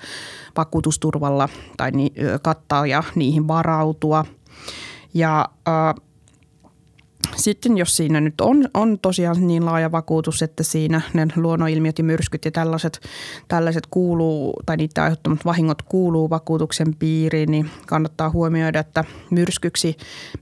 vakuutusturvalla 0.56 1.48
tai 1.76 1.90
ni, 1.90 2.12
kattaa 2.42 2.86
ja 2.86 3.02
niihin 3.14 3.48
varautua. 3.48 4.24
Ja 5.14 5.48
äh, 5.68 6.07
sitten 7.38 7.78
jos 7.78 7.96
siinä 7.96 8.20
nyt 8.20 8.40
on, 8.40 8.68
on 8.74 8.98
tosiaan 8.98 9.46
niin 9.46 9.64
laaja 9.64 9.92
vakuutus, 9.92 10.42
että 10.42 10.62
siinä 10.62 11.00
ne 11.14 11.26
luonnonilmiöt 11.36 11.98
ja 11.98 12.04
myrskyt 12.04 12.44
ja 12.44 12.50
tällaiset, 12.50 13.00
tällaiset 13.48 13.86
kuuluu, 13.90 14.54
tai 14.66 14.76
niiden 14.76 15.04
aiheuttamat 15.04 15.44
vahingot 15.44 15.82
kuuluu 15.82 16.30
vakuutuksen 16.30 16.94
piiriin, 16.94 17.50
niin 17.50 17.70
kannattaa 17.86 18.30
huomioida, 18.30 18.80
että 18.80 19.04
myrskyksi 19.30 19.96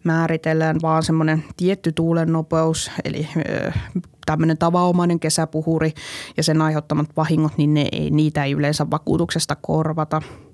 määritellään 0.04 0.76
vaan 0.82 1.02
semmoinen 1.02 1.44
tietty 1.56 1.92
tuulen 1.92 2.32
nopeus, 2.32 2.90
eli 3.04 3.28
tämmöinen 4.26 4.58
tavanomainen 4.58 5.20
kesäpuhuri 5.20 5.92
ja 6.36 6.42
sen 6.42 6.62
aiheuttamat 6.62 7.16
vahingot, 7.16 7.58
niin 7.58 7.74
ne 7.74 7.88
ei, 7.92 8.10
niitä 8.10 8.44
ei 8.44 8.52
yleensä 8.52 8.90
vakuutuksesta 8.90 9.56
korvata– 9.56 10.22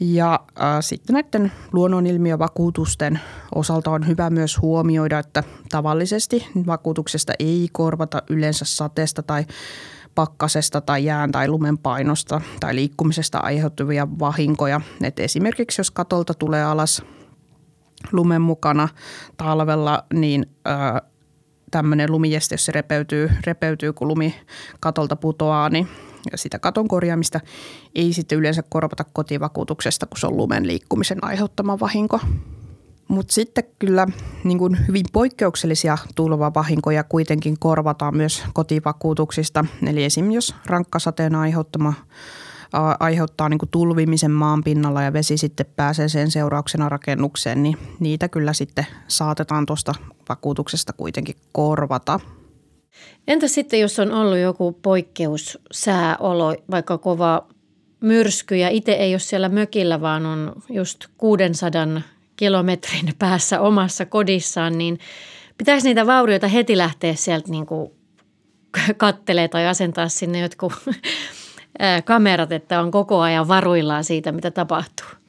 ja 0.00 0.40
äh, 0.60 0.66
sitten 0.80 1.14
näiden 1.14 1.52
luonnonilmiövakuutusten 1.72 3.20
osalta 3.54 3.90
on 3.90 4.06
hyvä 4.06 4.30
myös 4.30 4.60
huomioida, 4.60 5.18
että 5.18 5.42
tavallisesti 5.70 6.46
vakuutuksesta 6.66 7.32
ei 7.38 7.68
korvata 7.72 8.22
yleensä 8.30 8.64
sateesta 8.64 9.22
tai 9.22 9.44
pakkasesta 10.14 10.80
tai 10.80 11.04
jään 11.04 11.32
tai 11.32 11.48
lumen 11.48 11.78
painosta 11.78 12.40
tai 12.60 12.74
liikkumisesta 12.74 13.38
aiheutuvia 13.38 14.08
vahinkoja. 14.18 14.80
Et 15.02 15.18
esimerkiksi 15.18 15.80
jos 15.80 15.90
katolta 15.90 16.34
tulee 16.34 16.64
alas 16.64 17.02
lumen 18.12 18.42
mukana 18.42 18.88
talvella, 19.36 20.04
niin 20.14 20.46
äh, 20.68 21.10
tämmöinen 21.70 22.12
lumijeste, 22.12 22.54
jos 22.54 22.64
se 22.64 22.72
repeytyy, 22.72 23.30
repeytyy 23.46 23.92
kun 23.92 24.08
lumi 24.08 24.34
katolta 24.80 25.16
putoaa, 25.16 25.68
niin 25.68 25.88
sitä 26.34 26.58
katon 26.58 26.88
korjaamista 26.88 27.40
ei 27.94 28.12
sitten 28.12 28.38
yleensä 28.38 28.62
korvata 28.68 29.04
kotivakuutuksesta, 29.12 30.06
kun 30.06 30.18
se 30.18 30.26
on 30.26 30.36
lumen 30.36 30.66
liikkumisen 30.66 31.24
aiheuttama 31.24 31.80
vahinko. 31.80 32.20
Mutta 33.08 33.34
sitten 33.34 33.64
kyllä 33.78 34.06
niin 34.44 34.58
kuin 34.58 34.88
hyvin 34.88 35.04
poikkeuksellisia 35.12 35.98
tulvavahinkoja 36.14 37.04
kuitenkin 37.04 37.58
korvataan 37.58 38.16
myös 38.16 38.42
kotivakuutuksista. 38.52 39.64
Eli 39.86 40.04
esim. 40.04 40.30
jos 40.30 40.54
rankkasateen 40.66 41.34
aiheuttama 41.34 41.92
aiheuttaa 43.00 43.48
niin 43.48 43.58
kuin 43.58 43.70
tulvimisen 43.70 44.30
maan 44.30 44.64
pinnalla 44.64 45.02
ja 45.02 45.12
vesi 45.12 45.36
sitten 45.36 45.66
pääsee 45.76 46.08
sen 46.08 46.30
seurauksena 46.30 46.88
rakennukseen, 46.88 47.62
niin 47.62 47.76
niitä 48.00 48.28
kyllä 48.28 48.52
sitten 48.52 48.86
saatetaan 49.08 49.66
tuosta 49.66 49.94
vakuutuksesta 50.28 50.92
kuitenkin 50.92 51.36
korvata– 51.52 52.20
Entä 53.28 53.48
sitten, 53.48 53.80
jos 53.80 53.98
on 53.98 54.12
ollut 54.12 54.38
joku 54.38 54.72
poikkeussääolo, 54.72 56.54
vaikka 56.70 56.98
kova 56.98 57.46
myrsky 58.00 58.56
ja 58.56 58.68
itse 58.68 58.92
ei 58.92 59.12
ole 59.12 59.18
siellä 59.18 59.48
mökillä, 59.48 60.00
vaan 60.00 60.26
on 60.26 60.52
just 60.70 61.06
600 61.18 61.86
kilometrin 62.36 63.14
päässä 63.18 63.60
omassa 63.60 64.06
kodissaan, 64.06 64.78
niin 64.78 64.98
pitäisi 65.58 65.88
niitä 65.88 66.06
vaurioita 66.06 66.48
heti 66.48 66.78
lähteä 66.78 67.14
sieltä 67.14 67.50
niin 67.50 67.66
kuin 67.66 67.90
kattelee 68.96 69.48
tai 69.48 69.66
asentaa 69.66 70.08
sinne 70.08 70.40
jotkut 70.40 70.72
kamerat, 72.04 72.52
että 72.52 72.80
on 72.80 72.90
koko 72.90 73.20
ajan 73.20 73.48
varuillaan 73.48 74.04
siitä, 74.04 74.32
mitä 74.32 74.50
tapahtuu? 74.50 75.19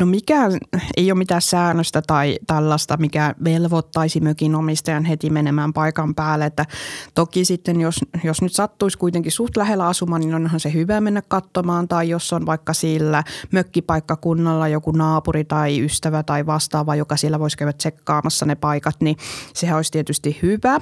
No 0.00 0.06
mikään 0.06 0.52
ei 0.96 1.12
ole 1.12 1.18
mitään 1.18 1.42
säännöstä 1.42 2.02
tai 2.06 2.38
tällaista, 2.46 2.96
mikä 2.96 3.34
velvoittaisi 3.44 4.20
mökin 4.20 4.54
omistajan 4.54 5.04
heti 5.04 5.30
menemään 5.30 5.72
paikan 5.72 6.14
päälle. 6.14 6.46
Että 6.46 6.66
toki 7.14 7.44
sitten, 7.44 7.80
jos, 7.80 8.00
jos 8.24 8.42
nyt 8.42 8.52
sattuisi 8.52 8.98
kuitenkin 8.98 9.32
suht 9.32 9.56
lähellä 9.56 9.86
asumaan, 9.86 10.20
niin 10.20 10.34
onhan 10.34 10.60
se 10.60 10.72
hyvä 10.72 11.00
mennä 11.00 11.22
katsomaan. 11.28 11.88
Tai 11.88 12.08
jos 12.08 12.32
on 12.32 12.46
vaikka 12.46 12.72
sillä 12.72 13.24
mökkipaikkakunnalla 13.50 14.68
joku 14.68 14.90
naapuri 14.90 15.44
tai 15.44 15.84
ystävä 15.84 16.22
tai 16.22 16.46
vastaava, 16.46 16.94
joka 16.94 17.16
siellä 17.16 17.38
voisi 17.38 17.56
käydä 17.56 17.72
tsekkaamassa 17.72 18.46
ne 18.46 18.54
paikat, 18.54 18.96
niin 19.00 19.16
sehän 19.54 19.76
olisi 19.76 19.92
tietysti 19.92 20.38
hyvä. 20.42 20.80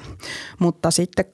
Mutta 0.59 0.91
sitten 0.91 1.25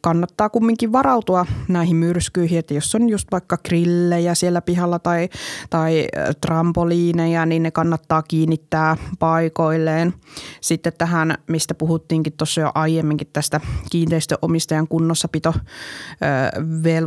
kannattaa 0.00 0.48
kumminkin 0.48 0.92
varautua 0.92 1.46
näihin 1.68 1.96
myrskyihin, 1.96 2.58
että 2.58 2.74
jos 2.74 2.94
on 2.94 3.08
just 3.08 3.28
vaikka 3.32 3.56
grillejä 3.56 4.34
siellä 4.34 4.60
pihalla 4.60 4.98
tai, 4.98 5.28
tai 5.70 6.08
trampoliineja, 6.40 7.46
niin 7.46 7.62
ne 7.62 7.70
kannattaa 7.70 8.22
kiinnittää 8.22 8.96
paikoilleen. 9.18 10.14
Sitten 10.60 10.92
tähän, 10.98 11.34
mistä 11.46 11.74
puhuttiinkin 11.74 12.32
tuossa 12.32 12.60
jo 12.60 12.72
aiemminkin 12.74 13.28
tästä 13.32 13.60
kiinteistöomistajan 13.90 14.88
kunnossapito, 14.88 15.54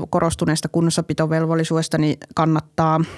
korostuneesta 0.10 0.68
kunnossapitovelvollisuudesta, 0.68 1.98
niin 1.98 2.18
kannattaa– 2.36 3.00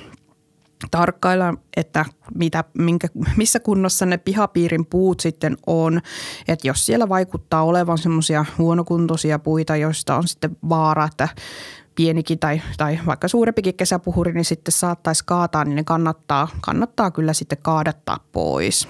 tarkkailla, 0.92 1.54
että 1.78 2.06
mitä, 2.36 2.64
minkä, 2.78 3.08
missä 3.38 3.60
kunnossa 3.60 4.06
ne 4.06 4.18
pihapiirin 4.18 4.86
puut 4.86 5.20
sitten 5.20 5.58
on. 5.68 6.02
Että 6.48 6.68
jos 6.68 6.86
siellä 6.86 7.10
vaikuttaa 7.10 7.64
olevan 7.64 7.98
semmoisia 7.98 8.46
huonokuntoisia 8.58 9.40
puita, 9.40 9.76
joista 9.76 10.16
on 10.16 10.28
sitten 10.28 10.58
vaara, 10.70 11.06
että 11.06 11.28
pienikin 11.96 12.40
tai, 12.40 12.62
tai 12.78 13.00
vaikka 13.06 13.28
suurempikin 13.28 13.76
kesäpuhuri, 13.76 14.34
niin 14.34 14.46
sitten 14.46 14.72
saattaisi 14.72 15.24
kaataa, 15.26 15.66
niin 15.66 15.76
ne 15.76 15.84
kannattaa, 15.84 16.48
kannattaa 16.62 17.12
kyllä 17.12 17.34
sitten 17.34 17.58
kaadattaa 17.62 18.20
pois. 18.32 18.88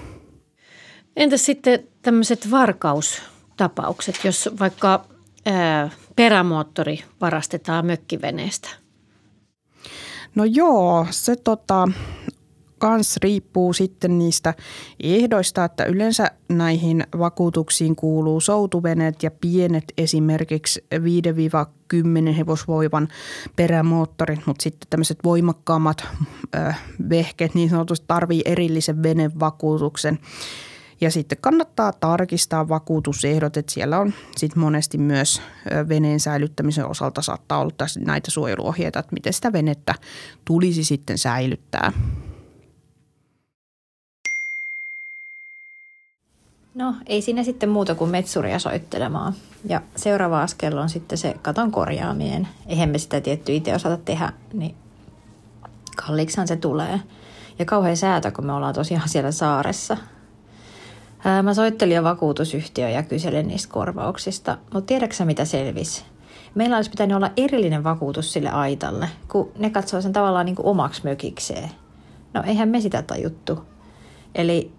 Entäs 1.16 1.44
sitten 1.44 1.88
tämmöiset 2.02 2.50
varkaustapaukset, 2.50 4.24
jos 4.24 4.48
vaikka 4.60 5.04
ää, 5.46 5.90
perämoottori 6.16 7.04
varastetaan 7.20 7.86
mökkiveneestä– 7.86 8.68
No 10.34 10.44
joo, 10.44 11.06
se 11.10 11.36
tota, 11.36 11.88
kans 12.78 13.16
riippuu 13.16 13.72
sitten 13.72 14.18
niistä 14.18 14.54
ehdoista, 15.02 15.64
että 15.64 15.84
yleensä 15.84 16.30
näihin 16.48 17.06
vakuutuksiin 17.18 17.96
kuuluu 17.96 18.40
soutuveneet 18.40 19.22
ja 19.22 19.30
pienet 19.30 19.84
esimerkiksi 19.98 20.84
5-10 22.30 22.32
hevosvoivan 22.32 23.08
perämoottorit, 23.56 24.46
mutta 24.46 24.62
sitten 24.62 24.86
tämmöiset 24.90 25.18
voimakkaammat 25.24 26.04
äh, 26.56 26.82
vehkeet 27.08 27.54
niin 27.54 27.70
sanotusti 27.70 28.04
tarvii 28.06 28.42
erillisen 28.44 29.02
venevakuutuksen. 29.02 30.18
Ja 31.00 31.10
sitten 31.10 31.38
kannattaa 31.40 31.92
tarkistaa 31.92 32.68
vakuutusehdot, 32.68 33.56
että 33.56 33.72
siellä 33.72 33.98
on 33.98 34.12
sitten 34.36 34.62
monesti 34.62 34.98
myös 34.98 35.42
veneen 35.88 36.20
säilyttämisen 36.20 36.86
osalta 36.86 37.22
saattaa 37.22 37.58
olla 37.58 37.86
näitä 37.98 38.30
suojeluohjeita, 38.30 38.98
että 38.98 39.12
miten 39.12 39.32
sitä 39.32 39.52
venettä 39.52 39.94
tulisi 40.44 40.84
sitten 40.84 41.18
säilyttää. 41.18 41.92
No 46.74 46.94
ei 47.06 47.22
siinä 47.22 47.42
sitten 47.42 47.68
muuta 47.68 47.94
kuin 47.94 48.10
metsuria 48.10 48.58
soittelemaan. 48.58 49.34
Ja 49.64 49.82
seuraava 49.96 50.42
askel 50.42 50.78
on 50.78 50.88
sitten 50.88 51.18
se 51.18 51.34
katon 51.42 51.70
korjaaminen. 51.70 52.48
Eihän 52.66 52.88
me 52.88 52.98
sitä 52.98 53.20
tietty 53.20 53.54
itse 53.54 53.74
osata 53.74 53.96
tehdä, 53.96 54.32
niin 54.52 54.74
kalliiksihan 55.96 56.48
se 56.48 56.56
tulee. 56.56 57.00
Ja 57.58 57.64
kauhean 57.64 57.96
säätö, 57.96 58.30
kun 58.30 58.46
me 58.46 58.52
ollaan 58.52 58.74
tosiaan 58.74 59.08
siellä 59.08 59.32
saaressa– 59.32 59.96
Mä 61.42 61.54
soittelin 61.54 61.96
jo 61.96 62.04
vakuutusyhtiöön 62.04 62.92
ja 62.92 63.02
kyselin 63.02 63.48
niistä 63.48 63.72
korvauksista, 63.72 64.58
mutta 64.72 64.86
tiedätkö 64.86 65.24
mitä 65.24 65.44
selvisi? 65.44 66.04
Meillä 66.54 66.76
olisi 66.76 66.90
pitänyt 66.90 67.16
olla 67.16 67.30
erillinen 67.36 67.84
vakuutus 67.84 68.32
sille 68.32 68.50
aitalle, 68.50 69.08
kun 69.28 69.52
ne 69.58 69.70
katsoo 69.70 70.00
sen 70.00 70.12
tavallaan 70.12 70.46
niin 70.46 70.56
kuin 70.56 70.66
omaksi 70.66 71.04
mökikseen. 71.04 71.70
No 72.34 72.42
eihän 72.46 72.68
me 72.68 72.80
sitä 72.80 73.02
tajuttu. 73.02 73.64
Eli 74.34 74.72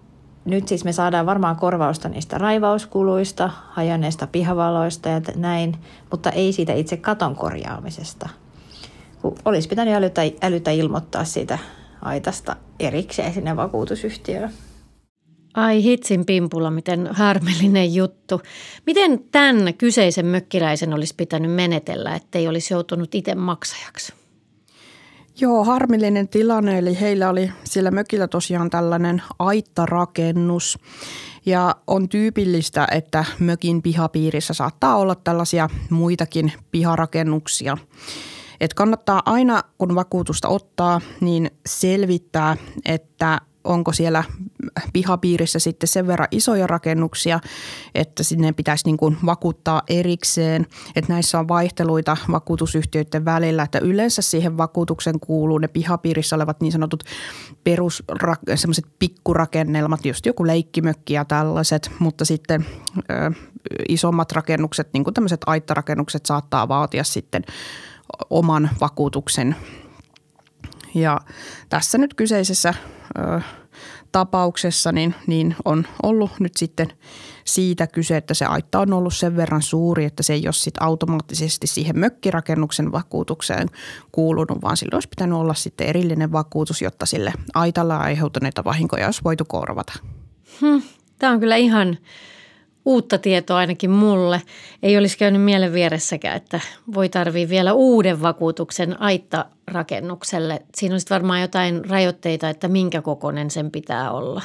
nyt 0.44 0.68
siis 0.68 0.84
me 0.84 0.92
saadaan 0.92 1.26
varmaan 1.26 1.56
korvausta 1.56 2.08
niistä 2.08 2.38
raivauskuluista, 2.38 3.50
hajanneista 3.68 4.26
pihavaloista 4.26 5.08
ja 5.08 5.20
näin, 5.36 5.76
mutta 6.10 6.30
ei 6.30 6.52
siitä 6.52 6.72
itse 6.72 6.96
katon 6.96 7.36
korjaamisesta. 7.36 8.28
Kun 9.22 9.36
olisi 9.44 9.68
pitänyt 9.68 9.94
älytä, 9.94 10.22
älytä 10.42 10.70
ilmoittaa 10.70 11.24
siitä 11.24 11.58
aitasta 12.02 12.56
erikseen 12.80 13.34
sinne 13.34 13.56
vakuutusyhtiöön. 13.56 14.50
Ai 15.56 15.82
hitsin 15.82 16.26
pimpula, 16.26 16.70
miten 16.70 17.08
harmillinen 17.12 17.94
juttu. 17.94 18.40
Miten 18.86 19.24
tämän 19.32 19.74
kyseisen 19.74 20.26
mökkiläisen 20.26 20.94
olisi 20.94 21.14
pitänyt 21.16 21.52
menetellä, 21.52 22.14
ettei 22.14 22.48
olisi 22.48 22.74
joutunut 22.74 23.14
itse 23.14 23.34
maksajaksi? 23.34 24.12
Joo, 25.40 25.64
harmillinen 25.64 26.28
tilanne. 26.28 26.78
Eli 26.78 27.00
heillä 27.00 27.28
oli 27.28 27.52
siellä 27.64 27.90
mökillä 27.90 28.28
tosiaan 28.28 28.70
tällainen 28.70 29.22
aittarakennus. 29.38 30.78
Ja 31.46 31.76
on 31.86 32.08
tyypillistä, 32.08 32.88
että 32.90 33.24
mökin 33.38 33.82
pihapiirissä 33.82 34.54
saattaa 34.54 34.96
olla 34.96 35.14
tällaisia 35.14 35.68
muitakin 35.90 36.52
piharakennuksia. 36.70 37.78
Et 38.60 38.74
kannattaa 38.74 39.22
aina, 39.24 39.62
kun 39.78 39.94
vakuutusta 39.94 40.48
ottaa, 40.48 41.00
niin 41.20 41.50
selvittää, 41.66 42.56
että 42.84 43.40
onko 43.66 43.92
siellä 43.92 44.24
pihapiirissä 44.92 45.58
sitten 45.58 45.88
sen 45.88 46.06
verran 46.06 46.28
isoja 46.30 46.66
rakennuksia, 46.66 47.40
että 47.94 48.22
sinne 48.22 48.52
pitäisi 48.52 48.86
niin 48.86 48.96
kuin 48.96 49.16
vakuuttaa 49.26 49.82
erikseen. 49.88 50.66
Että 50.96 51.12
näissä 51.12 51.38
on 51.38 51.48
vaihteluita 51.48 52.16
vakuutusyhtiöiden 52.32 53.24
välillä, 53.24 53.62
että 53.62 53.78
yleensä 53.78 54.22
siihen 54.22 54.56
vakuutuksen 54.56 55.20
kuuluu 55.20 55.58
ne 55.58 55.68
pihapiirissä 55.68 56.36
olevat 56.36 56.60
niin 56.60 56.72
sanotut 56.72 57.04
perus, 57.64 58.02
semmoiset 58.54 58.86
pikkurakennelmat, 58.98 60.06
just 60.06 60.26
joku 60.26 60.46
leikkimökki 60.46 61.14
ja 61.14 61.24
tällaiset, 61.24 61.90
mutta 61.98 62.24
sitten 62.24 62.66
ö, 63.10 63.32
isommat 63.88 64.32
rakennukset, 64.32 64.88
niin 64.92 65.04
kuin 65.04 65.14
tämmöiset 65.14 65.40
aittarakennukset 65.46 66.26
saattaa 66.26 66.68
vaatia 66.68 67.04
sitten 67.04 67.44
oman 68.30 68.70
vakuutuksen 68.80 69.56
ja 70.96 71.20
tässä 71.68 71.98
nyt 71.98 72.14
kyseisessä 72.14 72.74
ö, 73.18 73.40
tapauksessa 74.12 74.92
niin, 74.92 75.14
niin 75.26 75.56
on 75.64 75.86
ollut 76.02 76.30
nyt 76.40 76.56
sitten 76.56 76.88
siitä 77.44 77.86
kyse, 77.86 78.16
että 78.16 78.34
se 78.34 78.44
aitta 78.44 78.80
on 78.80 78.92
ollut 78.92 79.14
sen 79.14 79.36
verran 79.36 79.62
suuri, 79.62 80.04
että 80.04 80.22
se 80.22 80.32
ei 80.32 80.46
ole 80.46 80.52
sitten 80.52 80.82
automaattisesti 80.82 81.66
siihen 81.66 81.98
mökkirakennuksen 81.98 82.92
vakuutukseen 82.92 83.68
kuulunut, 84.12 84.62
vaan 84.62 84.76
sillä 84.76 84.96
olisi 84.96 85.08
pitänyt 85.08 85.38
olla 85.38 85.54
sitten 85.54 85.86
erillinen 85.86 86.32
vakuutus, 86.32 86.82
jotta 86.82 87.06
sille 87.06 87.32
aitalla 87.54 87.96
aiheutuneita 87.96 88.64
vahinkoja 88.64 89.06
olisi 89.06 89.24
voitu 89.24 89.44
korvata. 89.44 89.92
Hmm, 90.60 90.82
Tämä 91.18 91.32
on 91.32 91.40
kyllä 91.40 91.56
ihan 91.56 91.98
uutta 92.86 93.18
tietoa 93.18 93.56
ainakin 93.56 93.90
mulle. 93.90 94.42
Ei 94.82 94.98
olisi 94.98 95.18
käynyt 95.18 95.42
mielen 95.42 95.72
vieressäkään, 95.72 96.36
että 96.36 96.60
voi 96.94 97.08
tarvii 97.08 97.48
vielä 97.48 97.72
uuden 97.72 98.22
vakuutuksen 98.22 99.02
aittarakennukselle. 99.02 100.62
Siinä 100.74 100.94
on 100.94 101.00
varmaan 101.10 101.40
jotain 101.40 101.84
rajoitteita, 101.90 102.48
että 102.48 102.68
minkä 102.68 103.02
kokoinen 103.02 103.50
sen 103.50 103.70
pitää 103.70 104.10
olla. 104.10 104.42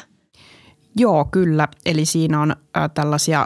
Joo, 0.95 1.25
kyllä. 1.25 1.67
Eli 1.85 2.05
siinä 2.05 2.41
on 2.41 2.55
tällaisia 2.93 3.45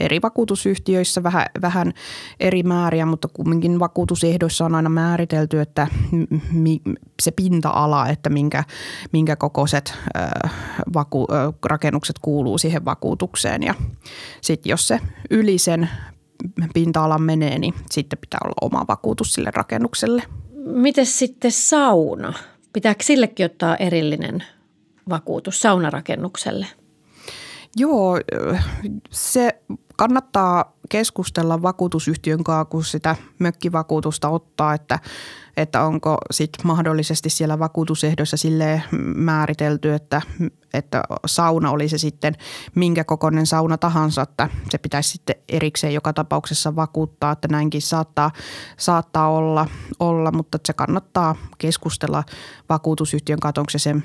eri 0.00 0.22
vakuutusyhtiöissä 0.22 1.22
vähän, 1.22 1.46
vähän 1.62 1.92
eri 2.40 2.62
määriä, 2.62 3.06
mutta 3.06 3.28
kumminkin 3.28 3.78
vakuutusehdoissa 3.78 4.64
on 4.64 4.74
aina 4.74 4.88
määritelty, 4.88 5.60
että 5.60 5.86
se 7.22 7.30
pinta-ala, 7.30 8.08
että 8.08 8.30
minkä, 8.30 8.64
minkä 9.12 9.36
kokoiset 9.36 9.94
äh, 10.16 10.52
vaku, 10.94 11.26
äh, 11.32 11.54
rakennukset 11.66 12.18
kuuluu 12.18 12.58
siihen 12.58 12.84
vakuutukseen. 12.84 13.62
Ja 13.62 13.74
sitten 14.40 14.70
jos 14.70 14.88
se 14.88 15.00
yli 15.30 15.58
sen 15.58 15.88
pinta-alan 16.74 17.22
menee, 17.22 17.58
niin 17.58 17.74
sitten 17.90 18.18
pitää 18.18 18.40
olla 18.44 18.54
oma 18.60 18.84
vakuutus 18.88 19.32
sille 19.32 19.50
rakennukselle. 19.54 20.22
Miten 20.66 21.06
sitten 21.06 21.52
sauna? 21.52 22.32
Pitääkö 22.72 23.04
sillekin 23.04 23.46
ottaa 23.46 23.76
erillinen 23.76 24.44
vakuutus 25.08 25.60
saunarakennukselle? 25.60 26.66
Joo, 27.76 28.18
se 29.10 29.62
kannattaa 29.96 30.72
keskustella 30.88 31.62
vakuutusyhtiön 31.62 32.44
kanssa, 32.44 32.64
kun 32.64 32.84
sitä 32.84 33.16
mökkivakuutusta 33.38 34.28
ottaa, 34.28 34.74
että, 34.74 34.98
että 35.56 35.84
onko 35.84 36.18
sitten 36.30 36.66
mahdollisesti 36.66 37.30
siellä 37.30 37.58
vakuutusehdoissa 37.58 38.36
sille 38.36 38.82
määritelty, 39.14 39.94
että, 39.94 40.22
että 40.74 41.02
sauna 41.26 41.70
oli 41.70 41.88
se 41.88 41.98
sitten 41.98 42.34
minkä 42.74 43.04
kokoinen 43.04 43.46
sauna 43.46 43.78
tahansa, 43.78 44.22
että 44.22 44.48
se 44.70 44.78
pitäisi 44.78 45.10
sitten 45.10 45.36
erikseen 45.48 45.94
joka 45.94 46.12
tapauksessa 46.12 46.76
vakuuttaa, 46.76 47.32
että 47.32 47.48
näinkin 47.48 47.82
saattaa, 47.82 48.30
saattaa 48.76 49.30
olla, 49.30 49.66
olla, 49.98 50.32
mutta 50.32 50.58
se 50.66 50.72
kannattaa 50.72 51.36
keskustella 51.58 52.24
vakuutusyhtiön 52.68 53.40
kanssa, 53.40 53.60
onko 53.60 53.70
se 53.70 53.78
sen, 53.78 54.04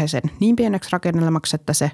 he 0.00 0.08
sen 0.08 0.22
niin 0.40 0.56
pieneksi 0.56 0.90
rakennelmaksi, 0.92 1.56
että 1.56 1.72
se 1.72 1.90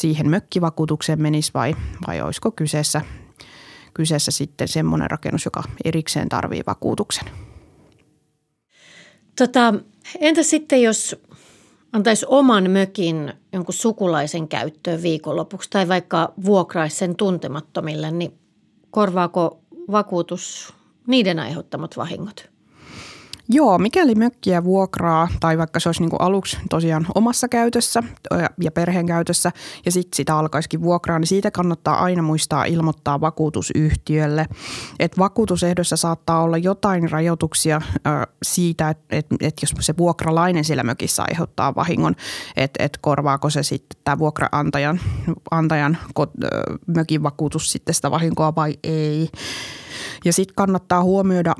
siihen 0.00 0.30
mökkivakuutukseen 0.30 1.22
menisi 1.22 1.50
vai, 1.54 1.76
vai 2.06 2.20
olisiko 2.20 2.50
kyseessä, 2.50 3.00
kyseessä 3.94 4.30
sitten 4.30 4.68
semmoinen 4.68 5.10
rakennus, 5.10 5.44
joka 5.44 5.62
erikseen 5.84 6.28
tarvii 6.28 6.62
vakuutuksen. 6.66 7.24
Tota, 9.38 9.74
entä 10.20 10.42
sitten, 10.42 10.82
jos 10.82 11.16
antaisi 11.92 12.26
oman 12.28 12.70
mökin 12.70 13.32
jonkun 13.52 13.74
sukulaisen 13.74 14.48
käyttöön 14.48 15.02
viikonlopuksi 15.02 15.70
tai 15.70 15.88
vaikka 15.88 16.32
vuokraisi 16.44 16.96
sen 16.96 17.16
tuntemattomille, 17.16 18.10
niin 18.10 18.38
korvaako 18.90 19.60
vakuutus 19.90 20.74
niiden 21.06 21.38
aiheuttamat 21.38 21.96
vahingot? 21.96 22.50
Joo, 23.52 23.78
mikäli 23.78 24.14
mökkiä 24.14 24.64
vuokraa 24.64 25.28
tai 25.40 25.58
vaikka 25.58 25.80
se 25.80 25.88
olisi 25.88 26.00
niin 26.02 26.10
kuin 26.10 26.20
aluksi 26.20 26.58
tosiaan 26.70 27.06
omassa 27.14 27.48
käytössä 27.48 28.02
ja 28.60 28.70
perheen 28.70 29.06
käytössä 29.06 29.52
ja 29.84 29.92
sitten 29.92 30.16
sitä 30.16 30.38
alkaisikin 30.38 30.82
vuokraa, 30.82 31.18
niin 31.18 31.26
siitä 31.26 31.50
kannattaa 31.50 32.02
aina 32.04 32.22
muistaa 32.22 32.64
ilmoittaa 32.64 33.20
vakuutusyhtiölle. 33.20 34.46
Että 34.98 35.18
vakuutusehdossa 35.18 35.96
saattaa 35.96 36.42
olla 36.42 36.58
jotain 36.58 37.10
rajoituksia 37.10 37.80
siitä, 38.42 38.90
että 38.90 39.16
et, 39.16 39.26
et 39.40 39.54
jos 39.62 39.74
se 39.80 39.94
vuokralainen 39.98 40.64
siellä 40.64 40.82
mökissä 40.82 41.24
aiheuttaa 41.28 41.74
vahingon, 41.74 42.14
että 42.56 42.84
et 42.84 42.98
korvaako 43.00 43.50
se 43.50 43.62
sitten 43.62 44.00
tämä 44.04 44.18
vuokraantajan 44.18 45.00
antajan 45.50 45.98
mökin 46.86 47.22
vakuutus 47.22 47.72
sitten 47.72 47.94
sitä 47.94 48.10
vahinkoa 48.10 48.54
vai 48.54 48.74
ei. 48.84 49.28
Ja 50.24 50.32
sitten 50.32 50.54
kannattaa 50.54 51.02
huomioida 51.02 51.54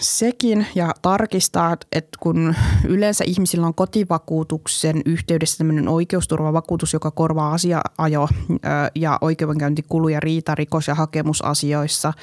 sekin 0.00 0.66
ja 0.74 0.94
tarkistaa, 1.02 1.76
että 1.92 2.18
kun 2.20 2.54
yleensä 2.84 3.24
ihmisillä 3.26 3.66
on 3.66 3.74
kotivakuutuksen 3.74 5.02
yhteydessä 5.06 5.58
tämmöinen 5.58 5.88
oikeusturvavakuutus, 5.88 6.92
joka 6.92 7.10
korvaa 7.10 7.52
asiaajo 7.52 8.28
ja 8.94 9.18
oikeudenkäyntikuluja 9.20 10.20
riita, 10.20 10.54
rikos- 10.54 10.88
ja 10.88 10.94
hakemusasioissa– 10.94 12.12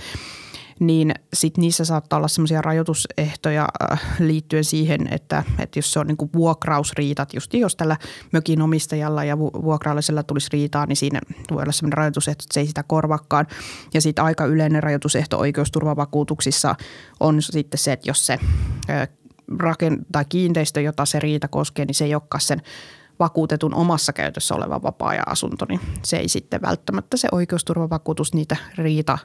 niin 0.80 1.14
sit 1.34 1.58
niissä 1.58 1.86
saattaa 1.86 2.18
olla 2.18 2.28
semmoisia 2.28 2.62
rajoitusehtoja 2.62 3.68
äh, 3.92 4.02
liittyen 4.20 4.64
siihen, 4.64 5.14
että, 5.14 5.44
että 5.60 5.80
jos 5.80 5.94
se 5.94 6.00
on 6.00 6.08
niin 6.08 6.30
vuokrausriitat, 6.36 7.34
just 7.34 7.54
jos 7.54 7.76
tällä 7.76 7.98
mökin 8.32 8.62
omistajalla 8.62 9.24
ja 9.24 9.38
vuokraallisella 9.38 10.24
tulisi 10.24 10.50
riitaa, 10.52 10.86
niin 10.86 10.96
siinä 10.96 11.22
voi 11.52 11.64
olla 11.64 11.72
semmoinen 11.72 11.98
rajoitusehto, 11.98 12.44
että 12.44 12.54
se 12.54 12.60
ei 12.60 12.68
sitä 12.68 12.84
korvakaan. 12.84 13.48
Ja 13.94 14.02
sitten 14.02 14.26
aika 14.26 14.46
yleinen 14.46 14.84
rajoitusehto 14.84 15.38
oikeusturvavakuutuksissa 15.38 16.76
on 17.20 17.42
sitten 17.42 17.78
se, 17.78 17.92
että 17.92 18.10
jos 18.10 18.26
se 18.26 18.40
äh, 18.90 19.08
raken- 19.58 20.06
tai 20.12 20.26
kiinteistö, 20.30 20.82
jota 20.82 21.06
se 21.06 21.20
riita 21.20 21.48
koskee, 21.48 21.86
niin 21.86 21.96
se 21.96 22.06
ei 22.06 22.16
olekaan 22.16 22.42
sen 22.42 22.62
vakuutetun 23.20 23.74
omassa 23.74 24.14
käytössä 24.14 24.56
oleva 24.56 24.82
vapaa-ajan-asunto, 24.84 25.66
niin 25.70 25.80
se 26.04 26.18
ei 26.18 26.28
sitten 26.28 26.62
välttämättä 26.62 27.18
se 27.18 27.28
oikeusturvavakuutus 27.32 28.34
niitä 28.34 28.58
riita, 28.78 29.18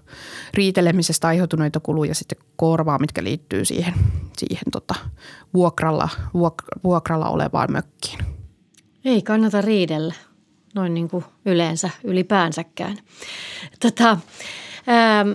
riitelemisestä 0.54 1.28
aiheutuneita 1.28 1.80
kuluja 1.80 2.14
sitten 2.14 2.38
korvaa, 2.56 2.98
mitkä 2.98 3.24
liittyy 3.24 3.64
siihen, 3.64 3.94
siihen 4.38 4.64
tota, 4.72 4.94
vuokralla, 5.54 6.08
vuok, 6.34 6.62
vuokralla 6.84 7.28
olevaan 7.28 7.72
mökkiin. 7.72 8.18
Ei 9.04 9.22
kannata 9.22 9.60
riidellä 9.60 10.14
noin 10.74 10.94
niin 10.94 11.08
kuin 11.08 11.24
yleensä 11.44 11.90
ylipäänsäkään. 12.04 12.98
Tota, 13.80 14.18
ää, 14.86 15.26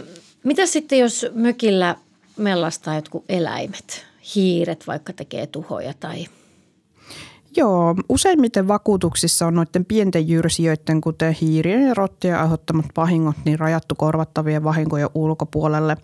mitä 0.43 0.65
sitten, 0.65 0.99
jos 0.99 1.25
mökillä 1.33 1.95
mellastaa 2.37 2.95
jotkut 2.95 3.25
eläimet, 3.29 4.05
hiiret 4.35 4.87
vaikka 4.87 5.13
tekee 5.13 5.47
tuhoja 5.47 5.93
tai– 5.99 6.27
Joo, 7.57 7.95
useimmiten 8.09 8.67
vakuutuksissa 8.67 9.47
on 9.47 9.55
noiden 9.55 9.85
pienten 9.85 10.29
jyrsijöiden, 10.29 11.01
kuten 11.01 11.33
hiirien 11.33 11.87
ja 11.87 11.93
rottien 11.93 12.39
aiheuttamat 12.39 12.85
vahingot, 12.97 13.35
niin 13.45 13.59
rajattu 13.59 13.95
korvattavien 13.95 14.63
vahinkojen 14.63 15.09
ulkopuolelle. 15.15 15.97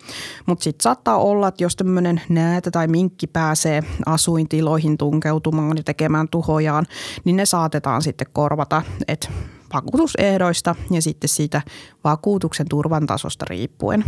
Mutta 0.45 0.63
sitten 0.63 0.83
saattaa 0.83 1.17
olla, 1.17 1.47
että 1.47 1.63
jos 1.63 1.75
tämmöinen 1.75 2.21
näätä 2.29 2.71
tai 2.71 2.87
minkki 2.87 3.27
pääsee 3.27 3.83
asuintiloihin 4.05 4.97
tunkeutumaan 4.97 5.77
ja 5.77 5.83
tekemään 5.83 6.27
tuhojaan, 6.29 6.85
niin 7.25 7.35
ne 7.35 7.45
saatetaan 7.45 8.01
sitten 8.01 8.27
korvata. 8.33 8.81
Et 9.07 9.29
vakuutusehdoista 9.73 10.75
ja 10.91 11.01
sitten 11.01 11.29
siitä 11.29 11.61
vakuutuksen 12.03 12.69
turvan 12.69 13.05
tasosta 13.05 13.45
riippuen. 13.49 14.05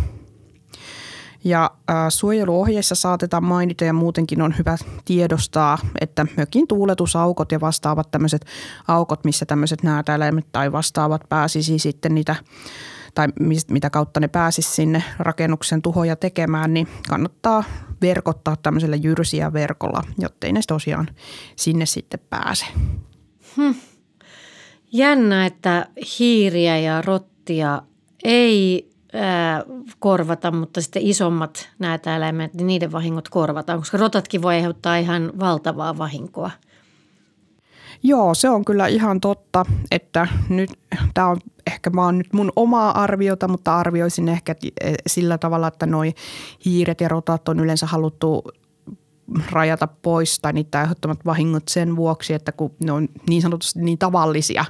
Ja 1.46 1.72
äh, 1.90 1.96
suojeluohjeissa 2.10 2.96
saatetaan 2.96 3.44
mainita 3.44 3.86
ja 3.86 3.94
muutenkin 3.94 4.42
on 4.42 4.56
hyvä 4.58 4.78
tiedostaa, 5.06 5.78
että 6.02 6.26
mökin 6.38 6.68
tuuletusaukot 6.68 7.52
ja 7.52 7.62
vastaavat 7.62 8.12
tämmöiset 8.12 8.46
aukot, 8.88 9.24
missä 9.24 9.46
tämmöiset 9.46 9.84
näätäeläimet 9.84 10.46
tai 10.52 10.72
vastaavat 10.72 11.22
pääsisi 11.30 11.80
sitten 11.80 12.16
niitä 12.16 12.36
tai 13.16 13.28
mitä 13.70 13.90
kautta 13.90 14.20
ne 14.20 14.28
pääsisi 14.28 14.70
sinne 14.70 15.04
rakennuksen 15.20 15.82
tuhoja 15.82 16.16
tekemään, 16.16 16.74
niin 16.74 16.88
kannattaa 17.10 17.64
verkottaa 18.02 18.56
tämmöisellä 18.56 18.96
jyrsiä 18.96 19.54
verkolla, 19.54 20.04
jottei 20.18 20.52
ne 20.52 20.62
tosiaan 20.68 21.08
sinne 21.56 21.86
sitten 21.86 22.20
pääse. 22.30 22.66
Hmm. 23.58 23.76
Jännä, 24.92 25.46
että 25.46 25.88
hiiriä 26.20 26.78
ja 26.78 27.02
rottia 27.02 27.82
ei 28.24 28.90
korvata, 30.00 30.52
mutta 30.52 30.82
sitten 30.82 31.02
isommat 31.02 31.70
näitä 31.80 32.16
eläimet, 32.16 32.54
niin 32.54 32.68
niiden 32.68 32.92
vahingot 32.92 33.30
korvataan, 33.30 33.80
koska 33.80 33.98
rotatkin 33.98 34.42
voi 34.42 34.54
aiheuttaa 34.54 34.98
ihan 34.98 35.32
valtavaa 35.40 35.98
vahinkoa. 35.98 36.52
Joo, 38.04 38.34
se 38.34 38.50
on 38.50 38.66
kyllä 38.66 38.88
ihan 38.88 39.22
totta, 39.22 39.66
että 39.92 40.28
nyt 40.50 40.70
tämä 41.14 41.28
on 41.28 41.38
ehkä 41.68 41.92
vaan 41.96 42.18
nyt 42.18 42.34
mun 42.34 42.52
omaa 42.56 43.04
arviota, 43.04 43.48
mutta 43.48 43.78
arvioisin 43.78 44.30
ehkä 44.30 44.56
e, 44.82 44.94
sillä 45.08 45.38
tavalla, 45.38 45.68
että 45.68 45.86
noi 45.86 46.14
hiiret 46.66 47.02
ja 47.02 47.08
rotat 47.08 47.50
on 47.50 47.60
yleensä 47.60 47.86
haluttu 47.86 48.44
rajata 49.52 49.88
pois 49.88 50.40
tai 50.40 50.54
niitä 50.54 50.80
aiheuttamat 50.80 51.26
vahingot 51.26 51.68
sen 51.68 51.96
vuoksi, 51.96 52.34
että 52.34 52.52
kun 52.52 52.76
ne 52.84 52.92
on 52.92 53.08
niin 53.30 53.42
sanotusti 53.42 53.80
niin 53.80 53.98
tavallisia 53.98 54.66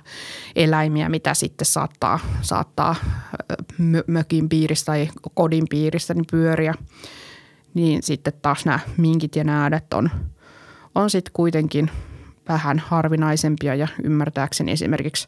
eläimiä, 0.55 1.09
mitä 1.09 1.33
sitten 1.33 1.65
saattaa, 1.65 2.19
saattaa 2.41 2.95
mökin 4.07 4.49
piiristä 4.49 4.85
tai 4.85 5.09
kodin 5.33 5.65
piiristä 5.69 6.13
niin 6.13 6.25
pyöriä, 6.31 6.73
niin 7.73 8.03
sitten 8.03 8.33
taas 8.41 8.65
nämä 8.65 8.79
minkit 8.97 9.35
ja 9.35 9.43
näädet 9.43 9.93
on, 9.93 10.09
on 10.95 11.09
sitten 11.09 11.33
kuitenkin 11.33 11.91
vähän 12.49 12.79
harvinaisempia 12.79 13.75
ja 13.75 13.87
ymmärtääkseni 14.03 14.71
esimerkiksi 14.71 15.27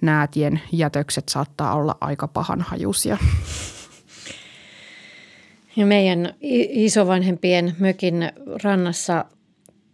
näätien 0.00 0.60
jätökset 0.72 1.28
saattaa 1.28 1.74
olla 1.74 1.96
aika 2.00 2.28
pahan 2.28 2.60
hajusia. 2.60 3.18
Ja 5.76 5.86
meidän 5.86 6.34
isovanhempien 6.70 7.76
mökin 7.78 8.32
rannassa 8.62 9.24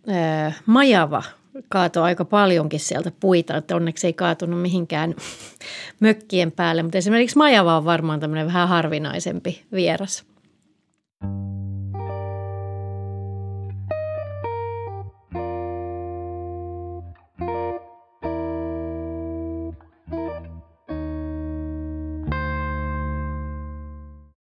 ää, 0.09 0.53
majava 0.67 1.23
kaatoi 1.69 2.03
aika 2.03 2.25
paljonkin 2.25 2.81
sieltä 2.81 3.13
puita, 3.21 3.57
että 3.57 3.77
onneksi 3.77 4.07
ei 4.07 4.13
kaatunut 4.13 4.63
mihinkään 4.63 5.15
mökkien 6.01 6.53
päälle. 6.53 6.83
Mutta 6.83 6.99
esimerkiksi 6.99 7.39
majava 7.39 7.77
on 7.77 7.85
varmaan 7.85 8.21
tämmöinen 8.21 8.47
vähän 8.47 8.69
harvinaisempi 8.69 9.65
vieras. 9.73 10.25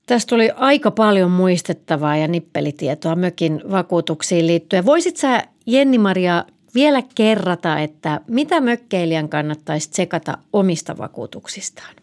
Tästä 0.09 0.29
tuli 0.29 0.51
aika 0.57 0.91
paljon 0.91 1.31
muistettavaa 1.31 2.17
ja 2.17 2.29
nippelitietoa 2.29 3.17
mökin 3.17 3.61
vakuutuksiin 3.71 4.47
liittyen. 4.47 4.85
Voisit 4.85 5.17
sä, 5.17 5.45
Jenni-Maria, 5.67 6.45
vielä 6.75 7.03
kerrata, 7.15 7.79
että 7.79 8.21
mitä 8.29 8.61
mökkeilijän 8.61 9.29
kannattaisi 9.29 9.91
tsekata 9.91 10.39
omista 10.53 10.99
vakuutuksistaan? 10.99 11.95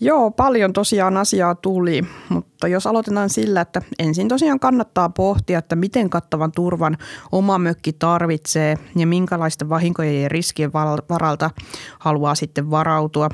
Joo, 0.00 0.30
paljon 0.30 0.72
tosiaan 0.72 1.16
asiaa 1.16 1.54
tuli, 1.54 2.02
mutta 2.28 2.68
jos 2.68 2.86
aloitetaan 2.86 3.30
sillä, 3.30 3.60
että 3.60 3.82
ensin 3.98 4.28
tosiaan 4.28 4.60
kannattaa 4.60 5.08
pohtia, 5.08 5.58
että 5.58 5.76
miten 5.76 6.10
kattavan 6.10 6.52
turvan 6.52 6.96
oma 7.32 7.58
mökki 7.58 7.92
tarvitsee 7.92 8.76
ja 8.96 9.06
minkälaisten 9.06 9.68
vahinkojen 9.68 10.22
ja 10.22 10.28
riskien 10.28 10.72
varalta 11.10 11.50
haluaa 11.98 12.34
sitten 12.34 12.70
varautua. 12.70 13.28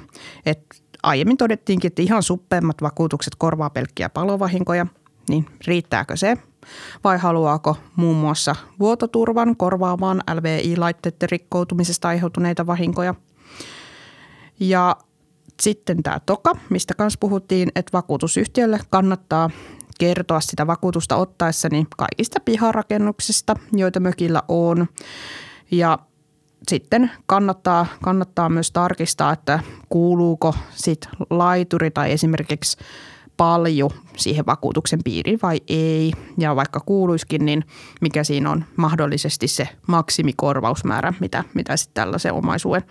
Että 0.46 0.83
aiemmin 1.04 1.36
todettiinkin, 1.36 1.88
että 1.88 2.02
ihan 2.02 2.22
suppeimmat 2.22 2.82
vakuutukset 2.82 3.34
korvaa 3.38 3.70
pelkkiä 3.70 4.08
palovahinkoja, 4.08 4.86
niin 5.28 5.46
riittääkö 5.66 6.16
se? 6.16 6.36
Vai 7.04 7.18
haluaako 7.18 7.76
muun 7.96 8.16
muassa 8.16 8.56
vuototurvan 8.78 9.56
korvaamaan 9.56 10.22
LVI-laitteiden 10.34 11.30
rikkoutumisesta 11.30 12.08
aiheutuneita 12.08 12.66
vahinkoja? 12.66 13.14
Ja 14.60 14.96
sitten 15.62 16.02
tämä 16.02 16.20
toka, 16.26 16.52
mistä 16.70 16.94
kanssa 16.94 17.18
puhuttiin, 17.20 17.68
että 17.76 17.92
vakuutusyhtiölle 17.92 18.78
kannattaa 18.90 19.50
kertoa 19.98 20.40
sitä 20.40 20.66
vakuutusta 20.66 21.16
ottaessani 21.16 21.86
kaikista 21.96 22.40
piharakennuksista, 22.40 23.56
joita 23.72 24.00
mökillä 24.00 24.42
on. 24.48 24.86
Ja 25.70 25.98
sitten 26.68 27.10
kannattaa, 27.26 27.86
kannattaa 28.02 28.48
myös 28.48 28.70
tarkistaa, 28.70 29.32
että 29.32 29.60
kuuluuko 29.88 30.54
sit 30.70 31.08
laituri 31.30 31.90
tai 31.90 32.12
esimerkiksi 32.12 32.76
paljon 33.36 33.90
siihen 34.16 34.46
vakuutuksen 34.46 35.00
piiriin 35.04 35.38
vai 35.42 35.60
ei. 35.68 36.12
Ja 36.38 36.56
vaikka 36.56 36.80
kuuluiskin, 36.80 37.44
niin 37.44 37.64
mikä 38.00 38.24
siinä 38.24 38.50
on 38.50 38.64
mahdollisesti 38.76 39.48
se 39.48 39.68
maksimikorvausmäärä, 39.86 41.14
mitä, 41.20 41.44
mitä 41.54 41.76
sitten 41.76 42.02
tällaisen 42.02 42.32
omaisuuden 42.32 42.82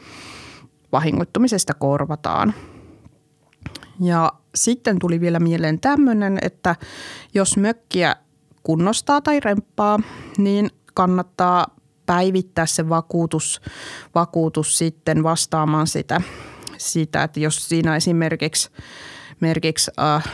vahingoittumisesta 0.91 1.73
korvataan. 1.73 2.53
Ja 3.99 4.33
sitten 4.55 4.99
tuli 4.99 5.21
vielä 5.21 5.39
mieleen 5.39 5.79
tämmöinen, 5.79 6.39
että 6.41 6.75
jos 7.33 7.57
mökkiä 7.57 8.15
kunnostaa 8.63 9.21
tai 9.21 9.39
remppaa, 9.39 9.99
niin 10.37 10.69
kannattaa 10.93 11.67
päivittää 12.05 12.65
se 12.65 12.89
vakuutus, 12.89 13.61
vakuutus 14.15 14.77
sitten 14.77 15.23
vastaamaan 15.23 15.87
sitä, 15.87 16.21
sitä, 16.77 17.23
että 17.23 17.39
jos 17.39 17.69
siinä 17.69 17.95
esimerkiksi, 17.95 18.69
esimerkiksi 19.31 19.91
äh, 19.99 20.31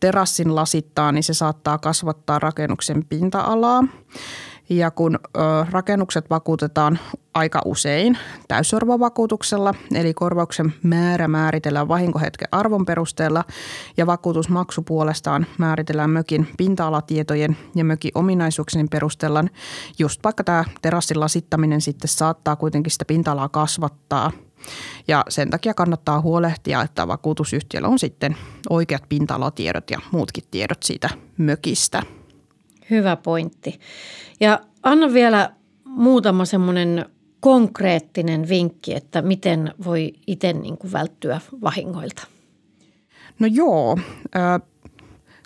terassin 0.00 0.54
lasittaa, 0.54 1.12
niin 1.12 1.22
se 1.22 1.34
saattaa 1.34 1.78
kasvattaa 1.78 2.38
rakennuksen 2.38 3.04
pinta-alaa. 3.04 3.84
Ja 4.68 4.90
kun 4.90 5.18
rakennukset 5.70 6.30
vakuutetaan 6.30 6.98
aika 7.34 7.60
usein 7.64 8.18
täysarvovakuutuksella, 8.48 9.74
eli 9.94 10.14
korvauksen 10.14 10.74
määrä 10.82 11.28
määritellään 11.28 11.88
vahinkohetken 11.88 12.48
arvon 12.52 12.86
perusteella 12.86 13.44
ja 13.96 14.06
vakuutusmaksu 14.06 14.82
puolestaan 14.82 15.46
määritellään 15.58 16.10
mökin 16.10 16.48
pinta-alatietojen 16.58 17.56
ja 17.74 17.84
mökin 17.84 18.12
ominaisuuksien 18.14 18.88
perusteella, 18.88 19.44
just 19.98 20.24
vaikka 20.24 20.44
tämä 20.44 20.64
terassin 20.82 21.20
lasittaminen 21.20 21.80
sitten 21.80 22.08
saattaa 22.08 22.56
kuitenkin 22.56 22.90
sitä 22.90 23.04
pinta-alaa 23.04 23.48
kasvattaa. 23.48 24.32
Ja 25.08 25.24
sen 25.28 25.50
takia 25.50 25.74
kannattaa 25.74 26.20
huolehtia, 26.20 26.82
että 26.82 27.08
vakuutusyhtiöllä 27.08 27.88
on 27.88 27.98
sitten 27.98 28.36
oikeat 28.70 29.02
pinta-alatiedot 29.08 29.90
ja 29.90 30.00
muutkin 30.10 30.44
tiedot 30.50 30.82
siitä 30.82 31.08
mökistä. 31.38 32.02
Hyvä 32.90 33.16
pointti. 33.16 33.80
Ja 34.40 34.60
anna 34.82 35.12
vielä 35.12 35.50
muutama 35.84 36.44
semmoinen 36.44 37.06
konkreettinen 37.40 38.48
vinkki, 38.48 38.94
että 38.94 39.22
miten 39.22 39.74
voi 39.84 40.12
itse 40.26 40.52
niin 40.52 40.78
kuin 40.78 40.92
välttyä 40.92 41.40
vahingoilta. 41.62 42.26
No 43.38 43.46
joo, 43.50 43.98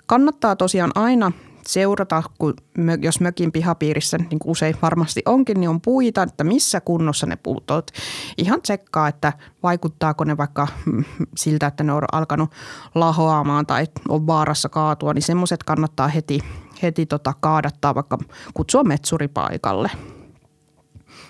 kannattaa 0.05 0.55
tosiaan 0.55 0.91
aina 0.95 1.31
seurata, 1.67 2.23
kun 2.37 2.53
jos 3.01 3.19
mökin 3.19 3.51
pihapiirissä, 3.51 4.17
niin 4.17 4.39
kuin 4.39 4.51
usein 4.51 4.75
varmasti 4.81 5.21
onkin, 5.25 5.59
niin 5.59 5.69
on 5.69 5.81
puita, 5.81 6.23
että 6.23 6.43
missä 6.43 6.81
kunnossa 6.81 7.27
ne 7.27 7.35
puut 7.35 7.71
ovat. 7.71 7.91
Ihan 8.37 8.61
tsekkaa, 8.61 9.07
että 9.07 9.33
vaikuttaako 9.63 10.23
ne 10.23 10.37
vaikka 10.37 10.67
mm, 10.85 11.03
siltä, 11.35 11.67
että 11.67 11.83
ne 11.83 11.93
on 11.93 12.03
alkanut 12.11 12.51
lahoamaan 12.95 13.65
tai 13.65 13.87
on 14.09 14.27
vaarassa 14.27 14.69
kaatua, 14.69 15.13
niin 15.13 15.21
semmoiset 15.23 15.63
kannattaa 15.63 16.07
heti 16.07 16.39
heti 16.81 17.05
tota 17.05 17.33
kaadattaa, 17.39 17.95
vaikka 17.95 18.17
kutsua 18.53 18.83
metsuripaikalle. 18.83 19.91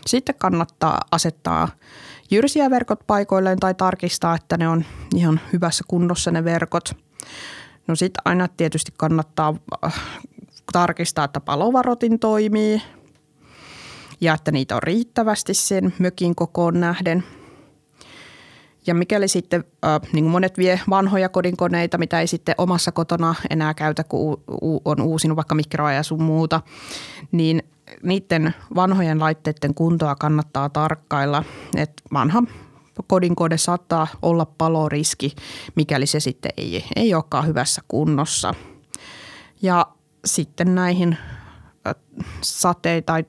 Sitten 0.07 0.35
kannattaa 0.37 1.01
asettaa 1.11 1.67
jyrsiä 2.31 2.69
verkot 2.69 2.99
paikoilleen 3.07 3.59
tai 3.59 3.73
tarkistaa, 3.73 4.35
että 4.35 4.57
ne 4.57 4.67
on 4.67 4.85
ihan 5.15 5.39
hyvässä 5.53 5.83
kunnossa 5.87 6.31
ne 6.31 6.43
verkot. 6.43 6.97
No 7.87 7.95
sitten 7.95 8.21
aina 8.25 8.47
tietysti 8.47 8.91
kannattaa 8.97 9.53
äh, 9.85 10.01
tarkistaa, 10.73 11.25
että 11.25 11.39
palovarotin 11.39 12.19
toimii 12.19 12.81
ja 14.21 14.33
että 14.33 14.51
niitä 14.51 14.75
on 14.75 14.83
riittävästi 14.83 15.53
sen 15.53 15.93
mökin 15.99 16.35
kokoon 16.35 16.79
nähden– 16.79 17.23
ja 18.87 18.93
mikäli 18.93 19.27
sitten, 19.27 19.63
niin 20.13 20.23
kuin 20.23 20.31
monet 20.31 20.57
vie 20.57 20.79
vanhoja 20.89 21.29
kodinkoneita, 21.29 21.97
mitä 21.97 22.19
ei 22.21 22.27
sitten 22.27 22.55
omassa 22.57 22.91
kotona 22.91 23.35
enää 23.49 23.73
käytä, 23.73 24.03
kun 24.03 24.41
on 24.85 25.01
uusinut 25.01 25.35
vaikka 25.35 25.55
mikroa 25.55 25.93
ja 25.93 26.03
sun 26.03 26.23
muuta, 26.23 26.61
niin 27.31 27.63
niiden 28.03 28.53
vanhojen 28.75 29.19
laitteiden 29.19 29.73
kuntoa 29.73 30.15
kannattaa 30.15 30.69
tarkkailla. 30.69 31.43
Että 31.75 32.03
vanha 32.13 32.43
kodinkode 33.07 33.57
saattaa 33.57 34.07
olla 34.21 34.45
paloriski, 34.45 35.35
mikäli 35.75 36.05
se 36.05 36.19
sitten 36.19 36.51
ei, 36.57 36.85
ei 36.95 37.13
olekaan 37.13 37.47
hyvässä 37.47 37.81
kunnossa. 37.87 38.53
Ja 39.61 39.87
sitten 40.25 40.75
näihin 40.75 41.17
sateita 42.41 43.05
tai 43.05 43.23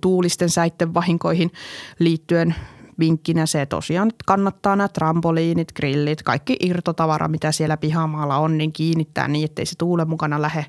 tuulisten 0.00 0.48
säitten 0.48 0.94
vahinkoihin 0.94 1.50
liittyen 1.98 2.54
vinkkinä 3.00 3.46
se 3.46 3.66
tosiaan, 3.66 4.08
että 4.08 4.24
kannattaa 4.26 4.76
nämä 4.76 4.88
trampoliinit, 4.88 5.72
grillit, 5.72 6.22
kaikki 6.22 6.56
irtotavara, 6.60 7.28
mitä 7.28 7.52
siellä 7.52 7.76
pihamaalla 7.76 8.36
on, 8.36 8.58
niin 8.58 8.72
kiinnittää 8.72 9.28
niin, 9.28 9.44
ettei 9.44 9.66
se 9.66 9.74
tuule 9.78 10.04
mukana 10.04 10.42
lähde, 10.42 10.66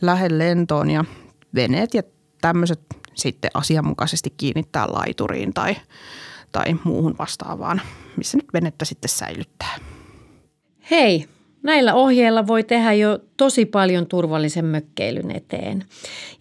lähde 0.00 0.38
lentoon 0.38 0.90
ja 0.90 1.04
veneet 1.54 1.94
ja 1.94 2.02
tämmöiset 2.40 2.80
sitten 3.14 3.50
asianmukaisesti 3.54 4.30
kiinnittää 4.36 4.86
laituriin 4.92 5.54
tai, 5.54 5.76
tai 6.52 6.76
muuhun 6.84 7.14
vastaavaan, 7.18 7.80
missä 8.16 8.36
nyt 8.36 8.46
venettä 8.52 8.84
sitten 8.84 9.08
säilyttää. 9.08 9.76
Hei, 10.90 11.28
Näillä 11.62 11.94
ohjeilla 11.94 12.46
voi 12.46 12.64
tehdä 12.64 12.92
jo 12.92 13.18
tosi 13.36 13.66
paljon 13.66 14.06
turvallisen 14.06 14.64
mökkeilyn 14.64 15.30
eteen. 15.30 15.84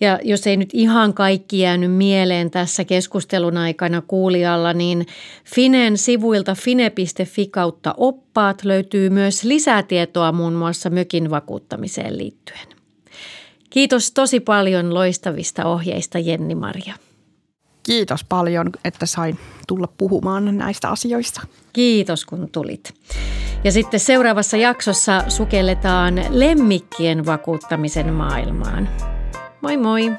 Ja 0.01 0.19
jos 0.23 0.47
ei 0.47 0.57
nyt 0.57 0.69
ihan 0.73 1.13
kaikki 1.13 1.59
jäänyt 1.59 1.91
mieleen 1.91 2.51
tässä 2.51 2.83
keskustelun 2.83 3.57
aikana 3.57 4.01
kuulijalla, 4.01 4.73
niin 4.73 5.05
Finen 5.45 5.97
sivuilta 5.97 6.55
fine.fi 6.55 7.47
kautta 7.47 7.93
oppaat 7.97 8.63
löytyy 8.63 9.09
myös 9.09 9.43
lisätietoa 9.43 10.31
muun 10.31 10.53
muassa 10.53 10.89
mökin 10.89 11.29
vakuuttamiseen 11.29 12.17
liittyen. 12.17 12.67
Kiitos 13.69 14.11
tosi 14.11 14.39
paljon 14.39 14.93
loistavista 14.93 15.65
ohjeista 15.65 16.19
Jenni 16.19 16.55
Maria. 16.55 16.93
Kiitos 17.87 18.23
paljon, 18.23 18.69
että 18.83 19.05
sain 19.05 19.39
tulla 19.67 19.87
puhumaan 19.97 20.57
näistä 20.57 20.89
asioista. 20.89 21.41
Kiitos 21.73 22.25
kun 22.25 22.49
tulit. 22.51 22.93
Ja 23.63 23.71
sitten 23.71 23.99
seuraavassa 23.99 24.57
jaksossa 24.57 25.23
sukelletaan 25.27 26.15
lemmikkien 26.29 27.25
vakuuttamisen 27.25 28.13
maailmaan. 28.13 28.89
Moi 29.61 29.77
moi! 29.77 30.11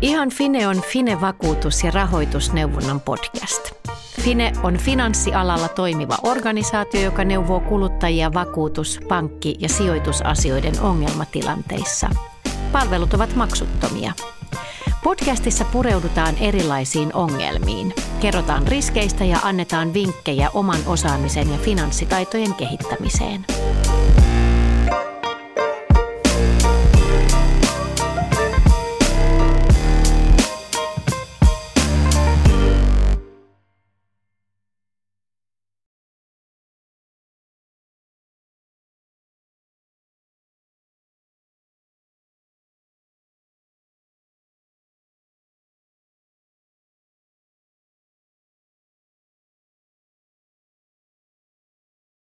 Ihan 0.00 0.30
Fine 0.30 0.68
on 0.68 0.76
Fine-vakuutus- 0.76 1.84
ja 1.84 1.90
rahoitusneuvonnan 1.90 3.00
podcast. 3.00 3.72
Fine 4.20 4.52
on 4.62 4.76
finanssialalla 4.76 5.68
toimiva 5.68 6.18
organisaatio, 6.22 7.00
joka 7.00 7.24
neuvoo 7.24 7.60
kuluttajia 7.60 8.34
vakuutus-, 8.34 9.00
pankki- 9.08 9.56
ja 9.58 9.68
sijoitusasioiden 9.68 10.80
ongelmatilanteissa. 10.80 12.10
Palvelut 12.72 13.14
ovat 13.14 13.34
maksuttomia. 13.34 14.12
Podcastissa 15.04 15.64
pureudutaan 15.64 16.36
erilaisiin 16.40 17.14
ongelmiin. 17.14 17.94
Kerrotaan 18.20 18.68
riskeistä 18.68 19.24
ja 19.24 19.38
annetaan 19.42 19.94
vinkkejä 19.94 20.50
oman 20.54 20.80
osaamisen 20.86 21.52
ja 21.52 21.58
finanssitaitojen 21.58 22.54
kehittämiseen. 22.54 23.46